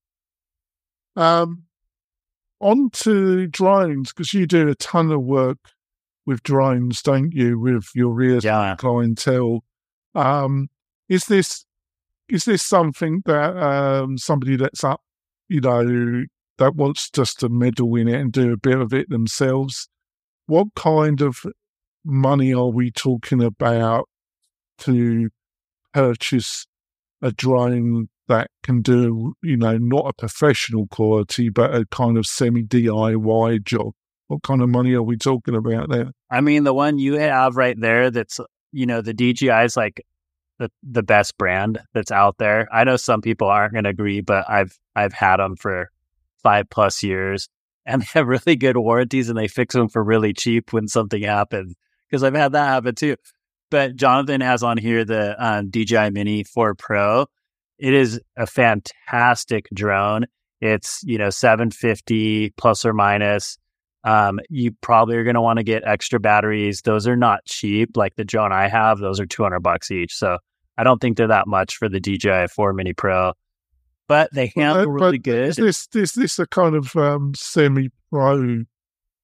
Um, 1.17 1.65
on 2.61 2.91
to 2.91 3.47
drones 3.47 4.13
because 4.13 4.35
you 4.35 4.47
do 4.47 4.69
a 4.69 4.75
ton 4.75 5.11
of 5.11 5.23
work 5.23 5.59
with 6.27 6.43
drones, 6.43 7.03
don't 7.03 7.33
you? 7.33 7.59
With 7.59 7.89
your 7.95 8.13
real 8.13 8.41
yeah 8.41 8.77
clientele. 8.77 9.65
Um, 10.15 10.69
is 11.09 11.25
this 11.27 11.65
is 12.29 12.45
this 12.45 12.63
something 12.63 13.23
that 13.25 13.57
um, 13.57 14.19
somebody 14.19 14.57
that's 14.57 14.85
up, 14.85 15.01
you 15.49 15.61
know, 15.61 16.25
that 16.59 16.75
wants 16.75 17.11
just 17.11 17.41
to 17.41 17.49
meddle 17.49 17.95
in 17.97 18.09
it 18.09 18.21
and 18.21 18.33
do 18.33 18.53
a 18.53 18.57
bit 18.57 18.79
of 18.79 18.93
it 18.93 19.09
themselves? 19.09 19.89
What 20.47 20.69
kind 20.75 21.21
of 21.21 21.45
money 22.05 22.53
are 22.53 22.69
we 22.69 22.91
talking 22.91 23.43
about 23.43 24.09
to 24.79 25.31
purchase 25.93 26.67
a 27.23 27.33
drone 27.33 28.09
that 28.29 28.51
can 28.63 28.83
do, 28.83 29.35
you 29.43 29.57
know, 29.57 29.77
not 29.79 30.09
a 30.09 30.13
professional 30.13 30.87
quality, 30.87 31.49
but 31.49 31.75
a 31.75 31.87
kind 31.87 32.17
of 32.17 32.27
semi 32.27 32.63
DIY 32.63 33.65
job? 33.65 33.93
What 34.29 34.43
kind 34.43 34.63
of 34.63 34.69
money 34.69 34.95
are 34.95 35.03
we 35.03 35.17
talking 35.17 35.57
about 35.57 35.91
there? 35.91 36.13
I 36.31 36.41
mean, 36.41 36.65
the 36.65 36.75
one 36.75 36.99
you 36.99 37.15
have 37.15 37.57
right 37.57 37.79
there 37.79 38.11
that's, 38.11 38.39
you 38.73 38.87
know, 38.87 39.01
the 39.01 39.15
DJI 39.15 39.65
is 39.65 39.77
like 39.77 40.05
the, 40.59 40.71
the 40.83 41.03
best 41.03 41.39
brand 41.39 41.81
that's 41.95 42.13
out 42.13 42.37
there. 42.39 42.69
I 42.71 42.85
know 42.85 42.97
some 42.97 43.23
people 43.23 43.49
aren't 43.49 43.73
going 43.73 43.85
to 43.85 43.91
agree, 43.91 44.21
but 44.21 44.45
I've, 44.49 44.79
I've 44.95 45.15
had 45.15 45.39
them 45.39 45.57
for 45.57 45.91
five 46.43 46.69
plus 46.71 47.03
years 47.03 47.49
and 47.89 48.03
they 48.03 48.07
have 48.15 48.29
really 48.29 48.55
good 48.55 48.77
warranties 48.77 49.29
and 49.29 49.39
they 49.39 49.49
fix 49.49 49.75
them 49.75 49.89
for 49.89 50.05
really 50.05 50.33
cheap 50.33 50.73
when 50.73 50.87
something 50.87 51.23
happens. 51.23 51.75
Cause 52.11 52.23
I've 52.23 52.35
had 52.35 52.53
that 52.53 52.67
happen 52.67 52.95
too. 52.95 53.17
But 53.71 53.97
Jonathan 53.97 54.41
has 54.41 54.63
on 54.63 54.79
here 54.79 55.05
the 55.05 55.37
um, 55.45 55.71
DJI 55.71 56.11
Mini 56.11 56.45
4 56.45 56.75
Pro. 56.75 57.27
It 57.79 57.95
is 57.95 58.21
a 58.37 58.47
fantastic 58.47 59.69
drone. 59.73 60.27
It's, 60.61 61.01
you 61.05 61.19
know, 61.19 61.31
750 61.31 62.51
plus 62.57 62.85
or 62.85 62.93
minus. 62.93 63.59
Um, 64.05 64.41
you 64.49 64.73
probably 64.81 65.17
are 65.17 65.25
going 65.25 65.35
to 65.35 65.41
want 65.41 65.59
to 65.59 65.63
get 65.63 65.83
extra 65.87 66.19
batteries. 66.19 66.83
Those 66.83 67.07
are 67.07 67.17
not 67.17 67.45
cheap. 67.45 67.97
Like 67.97 68.15
the 68.17 68.25
drone 68.25 68.53
I 68.53 68.69
have, 68.69 68.99
those 68.99 69.21
are 69.21 69.27
200 69.27 69.61
bucks 69.61 69.91
each. 69.91 70.15
So 70.15 70.39
I 70.77 70.85
don't 70.85 71.01
think 71.01 71.17
they're 71.17 71.27
that 71.29 71.47
much 71.47 71.77
for 71.77 71.89
the 71.89 72.01
DJI 72.01 72.47
4 72.55 72.73
Mini 72.73 72.93
Pro, 72.93 73.33
but 74.09 74.31
they 74.33 74.53
handle 74.57 74.85
But- 74.85 74.91
really 74.91 75.19
but 75.19 75.25
good. 75.25 75.49
Is 75.49 75.57
this, 75.57 75.89
is 75.95 76.13
this 76.13 76.39
a 76.39 76.47
kind 76.47 76.75
of 76.75 76.95
um, 76.97 77.33
semi 77.37 77.91
pro 78.11 78.65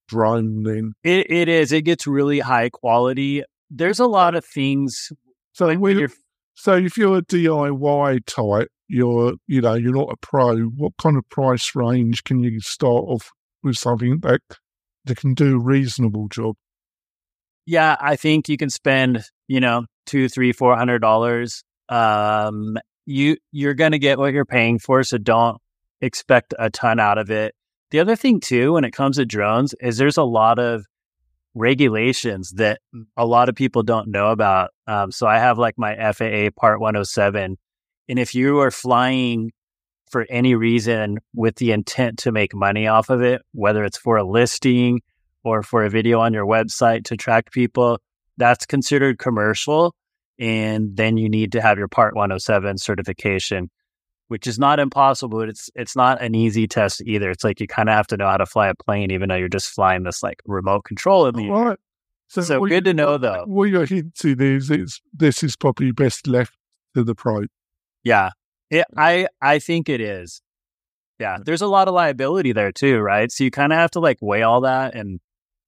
drone 0.08 0.62
then? 0.64 0.92
It, 1.02 1.30
it 1.30 1.48
is. 1.48 1.72
It 1.72 1.82
gets 1.82 2.06
really 2.06 2.40
high 2.40 2.68
quality. 2.70 3.42
There's 3.70 4.00
a 4.00 4.06
lot 4.06 4.34
of 4.34 4.44
things. 4.44 5.10
So 5.52 5.66
when 5.68 5.80
we, 5.80 5.98
you're 5.98 6.10
So 6.54 6.76
if 6.76 6.96
you're 6.96 7.18
a 7.18 7.22
DIY 7.22 8.26
type, 8.26 8.68
you're 8.88 9.34
you 9.46 9.60
know 9.60 9.74
you're 9.74 9.94
not 9.94 10.12
a 10.12 10.16
pro. 10.16 10.58
What 10.60 10.92
kind 10.98 11.16
of 11.16 11.28
price 11.28 11.74
range 11.74 12.24
can 12.24 12.42
you 12.42 12.60
start 12.60 13.04
off 13.06 13.30
with 13.62 13.76
something 13.76 14.20
that 14.20 14.40
that 15.04 15.16
can 15.16 15.34
do 15.34 15.56
a 15.56 15.58
reasonable 15.58 16.28
job? 16.28 16.56
Yeah, 17.66 17.96
I 17.98 18.16
think 18.16 18.48
you 18.48 18.56
can 18.56 18.70
spend, 18.70 19.24
you 19.48 19.60
know, 19.60 19.86
two, 20.06 20.28
three, 20.28 20.52
four 20.52 20.76
hundred 20.76 21.00
dollars. 21.00 21.64
Um, 21.88 22.76
you 23.06 23.36
you're 23.52 23.74
gonna 23.74 23.98
get 23.98 24.18
what 24.18 24.32
you're 24.32 24.44
paying 24.44 24.78
for, 24.78 25.02
so 25.02 25.18
don't 25.18 25.58
expect 26.00 26.54
a 26.58 26.70
ton 26.70 27.00
out 27.00 27.18
of 27.18 27.30
it. 27.30 27.54
The 27.90 28.00
other 28.00 28.16
thing 28.16 28.40
too, 28.40 28.74
when 28.74 28.84
it 28.84 28.92
comes 28.92 29.16
to 29.16 29.24
drones, 29.24 29.74
is 29.80 29.96
there's 29.96 30.16
a 30.16 30.24
lot 30.24 30.58
of 30.58 30.84
regulations 31.54 32.50
that 32.52 32.80
a 33.16 33.26
lot 33.26 33.48
of 33.48 33.54
people 33.54 33.82
don't 33.82 34.08
know 34.08 34.30
about. 34.30 34.70
Um, 34.86 35.12
so 35.12 35.26
I 35.26 35.38
have 35.38 35.58
like 35.58 35.74
my 35.78 35.94
FAA 36.12 36.50
Part 36.56 36.80
107, 36.80 37.56
and 38.08 38.18
if 38.18 38.34
you 38.34 38.60
are 38.60 38.70
flying 38.70 39.52
for 40.10 40.26
any 40.30 40.54
reason 40.54 41.18
with 41.34 41.56
the 41.56 41.72
intent 41.72 42.18
to 42.20 42.32
make 42.32 42.54
money 42.54 42.86
off 42.86 43.10
of 43.10 43.22
it, 43.22 43.42
whether 43.52 43.84
it's 43.84 43.98
for 43.98 44.16
a 44.16 44.24
listing 44.24 45.00
or 45.42 45.62
for 45.62 45.84
a 45.84 45.90
video 45.90 46.20
on 46.20 46.32
your 46.32 46.46
website 46.46 47.04
to 47.04 47.16
track 47.16 47.50
people, 47.50 47.98
that's 48.36 48.66
considered 48.66 49.18
commercial. 49.18 49.94
And 50.38 50.96
then 50.96 51.16
you 51.16 51.28
need 51.28 51.52
to 51.52 51.60
have 51.60 51.78
your 51.78 51.88
Part 51.88 52.14
107 52.14 52.78
certification, 52.78 53.70
which 54.28 54.46
is 54.46 54.58
not 54.58 54.78
impossible, 54.80 55.38
but 55.38 55.48
it's 55.48 55.70
it's 55.74 55.94
not 55.96 56.20
an 56.22 56.34
easy 56.34 56.66
test 56.66 57.02
either. 57.06 57.30
It's 57.30 57.44
like 57.44 57.60
you 57.60 57.66
kind 57.66 57.88
of 57.88 57.94
have 57.94 58.06
to 58.08 58.16
know 58.16 58.26
how 58.28 58.36
to 58.36 58.46
fly 58.46 58.68
a 58.68 58.74
plane, 58.74 59.10
even 59.10 59.28
though 59.28 59.34
you're 59.36 59.48
just 59.48 59.68
flying 59.70 60.02
this 60.04 60.22
like 60.22 60.40
remote 60.46 60.84
control 60.84 61.26
in 61.26 61.34
the 61.36 61.46
air. 61.46 61.52
Right. 61.52 61.78
So 62.28 62.60
what 62.60 62.68
good 62.70 62.86
you- 62.86 62.92
to 62.92 62.94
know, 62.94 63.18
though. 63.18 63.44
What 63.46 63.64
you're 63.64 63.86
hinting 63.86 64.40
is 64.40 64.70
it's 64.70 65.00
this 65.12 65.42
is 65.42 65.56
probably 65.56 65.92
best 65.92 66.26
left 66.26 66.56
to 66.94 67.04
the 67.04 67.14
pro. 67.14 67.44
Yeah, 68.02 68.30
it, 68.70 68.86
I 68.96 69.28
I 69.40 69.58
think 69.58 69.88
it 69.88 70.00
is. 70.00 70.40
Yeah, 71.20 71.38
there's 71.44 71.62
a 71.62 71.66
lot 71.68 71.86
of 71.86 71.94
liability 71.94 72.52
there 72.52 72.72
too, 72.72 72.98
right? 72.98 73.30
So 73.30 73.44
you 73.44 73.50
kind 73.50 73.72
of 73.72 73.78
have 73.78 73.92
to 73.92 74.00
like 74.00 74.18
weigh 74.20 74.42
all 74.42 74.62
that 74.62 74.94
and 74.96 75.20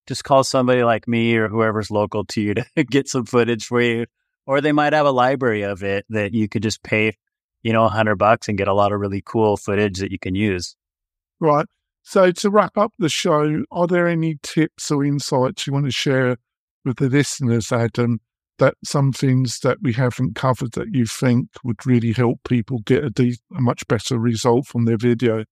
just 0.08 0.24
call 0.24 0.42
somebody 0.44 0.82
like 0.82 1.06
me 1.06 1.36
or 1.36 1.48
whoever's 1.48 1.90
local 1.90 2.24
to 2.24 2.40
you 2.40 2.54
to 2.76 2.84
get 2.84 3.08
some 3.08 3.26
footage 3.26 3.64
for 3.66 3.80
you. 3.80 4.06
Or 4.46 4.60
they 4.60 4.72
might 4.72 4.92
have 4.92 5.06
a 5.06 5.10
library 5.12 5.62
of 5.62 5.82
it 5.82 6.04
that 6.10 6.32
you 6.32 6.48
could 6.48 6.62
just 6.62 6.82
pay, 6.82 7.14
you 7.66 7.72
know, 7.72 7.82
a 7.82 7.88
hundred 7.88 8.14
bucks 8.14 8.48
and 8.48 8.56
get 8.56 8.68
a 8.68 8.72
lot 8.72 8.92
of 8.92 9.00
really 9.00 9.20
cool 9.26 9.56
footage 9.56 9.98
that 9.98 10.12
you 10.12 10.20
can 10.20 10.36
use. 10.36 10.76
Right. 11.40 11.66
So 12.04 12.30
to 12.30 12.48
wrap 12.48 12.78
up 12.78 12.92
the 13.00 13.08
show, 13.08 13.64
are 13.72 13.88
there 13.88 14.06
any 14.06 14.38
tips 14.44 14.92
or 14.92 15.04
insights 15.04 15.66
you 15.66 15.72
want 15.72 15.86
to 15.86 15.90
share 15.90 16.36
with 16.84 16.98
the 16.98 17.08
listeners, 17.08 17.72
Adam? 17.72 18.20
That 18.58 18.74
some 18.84 19.12
things 19.12 19.58
that 19.64 19.78
we 19.82 19.92
haven't 19.94 20.36
covered 20.36 20.72
that 20.74 20.94
you 20.94 21.06
think 21.06 21.48
would 21.64 21.84
really 21.84 22.12
help 22.12 22.38
people 22.48 22.78
get 22.86 23.02
a, 23.02 23.10
de- 23.10 23.36
a 23.56 23.60
much 23.60 23.86
better 23.88 24.16
result 24.16 24.68
from 24.68 24.84
their 24.84 24.96
video. 24.96 25.42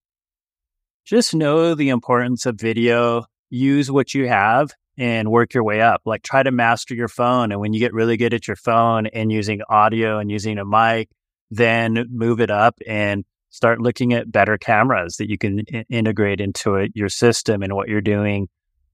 Just 1.05 1.35
know 1.35 1.75
the 1.75 1.89
importance 1.89 2.47
of 2.47 2.61
video. 2.61 3.25
Use 3.51 3.91
what 3.91 4.15
you 4.15 4.29
have 4.29 4.71
and 4.97 5.33
work 5.33 5.53
your 5.53 5.65
way 5.65 5.81
up. 5.81 6.03
Like 6.05 6.23
try 6.23 6.45
to 6.45 6.53
master 6.53 6.95
your 6.95 7.09
phone. 7.09 7.51
And 7.51 7.61
when 7.61 7.73
you 7.73 7.81
get 7.81 7.93
really 7.93 8.17
good 8.17 8.33
at 8.33 8.47
your 8.47 8.57
phone 8.57 9.09
and 9.09 9.33
using 9.33 9.63
audio 9.69 10.21
and 10.21 10.31
using 10.31 10.59
a 10.59 10.65
mic, 10.65 11.09
then 11.57 12.07
move 12.11 12.41
it 12.41 12.51
up 12.51 12.79
and 12.87 13.25
start 13.51 13.81
looking 13.81 14.13
at 14.13 14.31
better 14.31 14.59
cameras 14.59 15.17
that 15.17 15.31
you 15.31 15.39
can 15.39 15.63
I- 15.73 15.85
integrate 15.89 16.41
into 16.41 16.75
it, 16.75 16.93
your 16.95 17.09
system 17.09 17.63
and 17.63 17.75
what 17.75 17.89
you're 17.89 18.01
doing. 18.01 18.49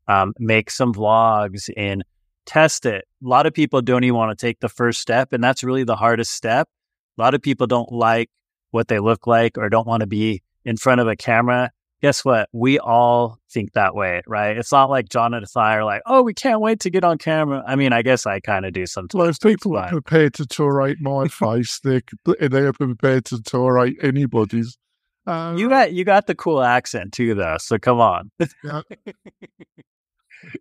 Um, 0.08 0.34
make 0.38 0.70
some 0.70 0.92
vlogs 0.92 1.70
and 1.76 2.04
test 2.44 2.84
it. 2.84 3.04
A 3.24 3.28
lot 3.28 3.46
of 3.46 3.54
people 3.54 3.80
don't 3.80 4.04
even 4.04 4.16
want 4.16 4.36
to 4.36 4.46
take 4.46 4.60
the 4.60 4.68
first 4.68 5.00
step, 5.00 5.32
and 5.32 5.42
that's 5.42 5.62
really 5.62 5.84
the 5.84 5.96
hardest 5.96 6.32
step. 6.32 6.68
A 7.16 7.22
lot 7.22 7.34
of 7.34 7.42
people 7.42 7.66
don't 7.66 7.92
like 7.92 8.28
what 8.70 8.88
they 8.88 8.98
look 8.98 9.26
like 9.26 9.56
or 9.56 9.68
don't 9.68 9.86
want 9.86 10.00
to 10.00 10.06
be 10.06 10.42
in 10.64 10.76
front 10.76 11.00
of 11.00 11.08
a 11.08 11.16
camera. 11.16 11.70
Guess 12.02 12.24
what? 12.24 12.48
We 12.52 12.78
all 12.78 13.38
think 13.50 13.72
that 13.72 13.94
way, 13.94 14.22
right? 14.26 14.56
It's 14.56 14.72
not 14.72 14.88
like 14.88 15.08
John 15.10 15.34
and 15.34 15.44
I 15.54 15.74
are 15.74 15.84
like, 15.84 16.00
oh, 16.06 16.22
we 16.22 16.32
can't 16.32 16.60
wait 16.60 16.80
to 16.80 16.90
get 16.90 17.04
on 17.04 17.18
camera. 17.18 17.62
I 17.66 17.76
mean, 17.76 17.92
I 17.92 18.00
guess 18.02 18.24
I 18.26 18.40
kind 18.40 18.64
of 18.64 18.72
do 18.72 18.86
sometimes. 18.86 19.18
Well, 19.18 19.28
if 19.28 19.40
people 19.40 19.76
are 19.78 19.88
prepared 19.88 20.34
to 20.34 20.46
tolerate 20.46 20.98
my 21.00 21.28
face, 21.28 21.78
they're, 21.80 22.02
they're 22.24 22.72
prepared 22.72 23.26
to 23.26 23.42
tolerate 23.42 23.98
anybody's. 24.02 24.78
Uh, 25.26 25.54
You 25.58 25.68
got 25.68 25.92
you 25.92 26.04
got 26.04 26.26
the 26.26 26.34
cool 26.34 26.62
accent 26.62 27.12
too, 27.12 27.34
though. 27.34 27.58
So 27.58 27.78
come 27.78 28.00
on. 28.00 28.30
yeah. 28.64 28.80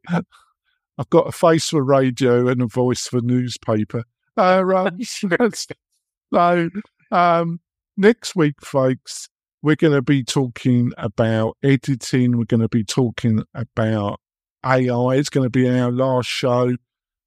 I've 0.99 1.10
got 1.10 1.28
a 1.30 1.32
face 1.32 1.69
for 1.69 1.82
radio 1.82 2.49
and 2.49 2.62
a 2.62 2.67
voice 2.67 3.08
for 3.08 3.21
newspaper. 3.21 4.04
Uh, 4.36 4.62
um, 4.75 4.99
so, 5.54 6.69
um, 7.12 7.60
next 7.95 8.36
week, 8.36 8.56
folks, 8.62 9.30
we're 9.62 9.76
going 9.76 9.93
to 9.93 10.02
be 10.02 10.24
talking 10.24 10.91
about 10.98 11.58
editing. 11.63 12.38
We're 12.38 12.45
going 12.45 12.62
to 12.62 12.69
be 12.69 12.84
talking 12.84 13.43
about 13.54 14.19
AI. 14.65 15.15
It's 15.15 15.30
going 15.30 15.45
to 15.45 15.50
be 15.50 15.69
our 15.69 15.91
last 15.91 16.28
show 16.28 16.76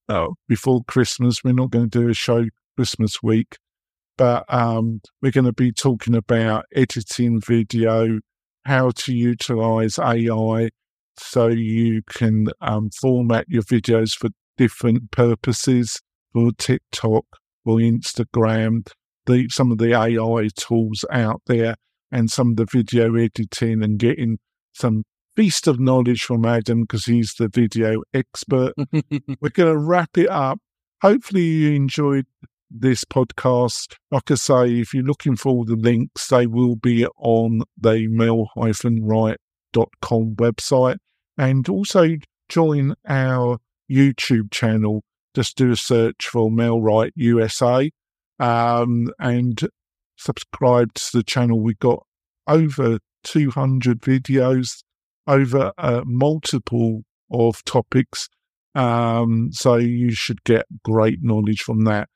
uh, 0.09 0.29
before 0.49 0.83
Christmas. 0.89 1.45
We're 1.45 1.53
not 1.53 1.71
going 1.71 1.91
to 1.91 2.01
do 2.01 2.09
a 2.09 2.15
show 2.15 2.47
Christmas 2.77 3.23
week, 3.23 3.59
but 4.17 4.45
um, 4.49 5.01
we're 5.21 5.33
going 5.33 5.45
to 5.45 5.53
be 5.53 5.73
talking 5.73 6.15
about 6.15 6.65
editing 6.75 7.41
video, 7.41 8.21
how 8.65 8.91
to 8.91 9.15
utilize 9.15 9.99
AI 9.99 10.71
so 11.19 11.49
you 11.49 12.03
can 12.09 12.47
um, 12.63 12.89
format 13.01 13.45
your 13.49 13.63
videos 13.63 14.17
for 14.17 14.31
different 14.57 15.11
purposes 15.11 16.01
for 16.33 16.51
TikTok 16.57 17.25
or 17.67 17.77
Instagram, 17.77 18.89
the, 19.27 19.49
some 19.51 19.71
of 19.71 19.79
the 19.79 19.93
AI 19.95 20.49
tools 20.57 21.05
out 21.13 21.43
there, 21.47 21.77
and 22.13 22.31
some 22.31 22.51
of 22.51 22.57
the 22.57 22.67
video 22.71 23.15
editing 23.17 23.83
and 23.83 23.99
getting 23.99 24.39
some 24.73 25.03
feast 25.35 25.67
of 25.67 25.81
knowledge 25.81 26.23
from 26.23 26.45
Adam 26.45 26.83
because 26.83 27.07
he's 27.07 27.35
the 27.39 27.49
video 27.49 28.03
expert. 28.13 28.75
We're 29.41 29.51
going 29.53 29.73
to 29.73 29.79
wrap 29.79 30.17
it 30.17 30.29
up. 30.29 30.59
Hopefully, 31.01 31.43
you 31.43 31.73
enjoyed 31.73 32.27
this 32.71 33.05
podcast. 33.05 33.97
Like 34.11 34.31
I 34.31 34.35
say, 34.35 34.79
if 34.81 34.95
you're 34.95 35.03
looking 35.03 35.37
for 35.37 35.49
all 35.49 35.65
the 35.65 35.77
links, 35.77 36.29
they 36.29 36.47
will 36.47 36.77
be 36.77 37.07
on 37.17 37.63
the 37.77 38.07
mail-right.com 38.09 39.37
website. 40.37 40.99
And 41.39 41.69
also 41.69 42.17
join 42.49 42.95
our 43.09 43.59
YouTube 43.91 44.53
channel. 44.53 45.03
Just 45.35 45.57
do 45.57 45.73
a 45.73 45.77
search 45.77 46.29
for 46.29 46.51
Mail-Right 46.51 47.13
USA 47.17 47.91
um, 48.39 49.11
and 49.19 49.61
subscribe 50.23 50.95
to 50.95 51.11
the 51.15 51.23
channel. 51.23 51.61
We've 51.61 51.79
got 51.79 52.07
over 52.47 52.99
200 53.25 54.01
videos, 54.01 54.83
over 55.27 55.73
uh, 55.79 56.03
multiple 56.05 57.03
of 57.31 57.65
topics. 57.65 58.29
Um, 58.75 59.51
so 59.53 59.77
you 59.77 60.13
should 60.13 60.45
get 60.45 60.67
great 60.83 61.19
knowledge 61.23 61.61
from 61.61 61.85
that. 61.85 62.09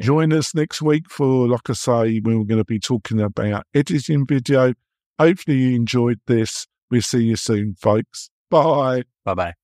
Join 0.00 0.32
us 0.32 0.54
next 0.54 0.80
week 0.80 1.10
for, 1.10 1.46
like 1.46 1.68
I 1.68 1.74
say, 1.74 2.20
we're 2.24 2.44
going 2.44 2.56
to 2.56 2.64
be 2.64 2.80
talking 2.80 3.20
about 3.20 3.66
editing 3.74 4.26
video. 4.26 4.72
Hopefully 5.18 5.58
you 5.58 5.76
enjoyed 5.76 6.20
this. 6.26 6.66
We'll 6.90 7.02
see 7.02 7.24
you 7.24 7.36
soon, 7.36 7.74
folks. 7.74 8.30
Bye. 8.50 9.04
Bye 9.24 9.34
bye. 9.34 9.59